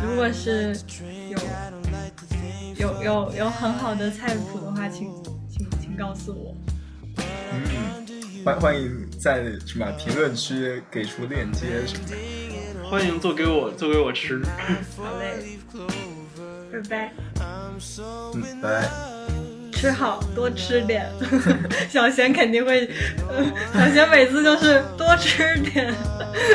[0.03, 0.77] 如果是
[1.29, 1.39] 有
[2.77, 5.09] 有有有很好的菜谱的话，请
[5.49, 6.55] 请请告诉我。
[7.17, 12.17] 嗯，欢欢迎在什么评论区给出链接什么的。
[12.91, 14.43] 欢迎做给我做给我吃，
[14.97, 15.59] 好嘞，
[16.73, 18.61] 拜拜，嗯，拜。
[18.61, 18.91] 拜，
[19.73, 21.09] 吃好多吃点，
[21.89, 22.91] 小贤肯定会，
[23.73, 25.95] 小贤每次就是多吃点，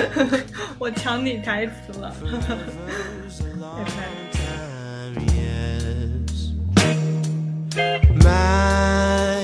[0.77, 2.13] 我抢你台词了，
[7.75, 9.34] 拜拜。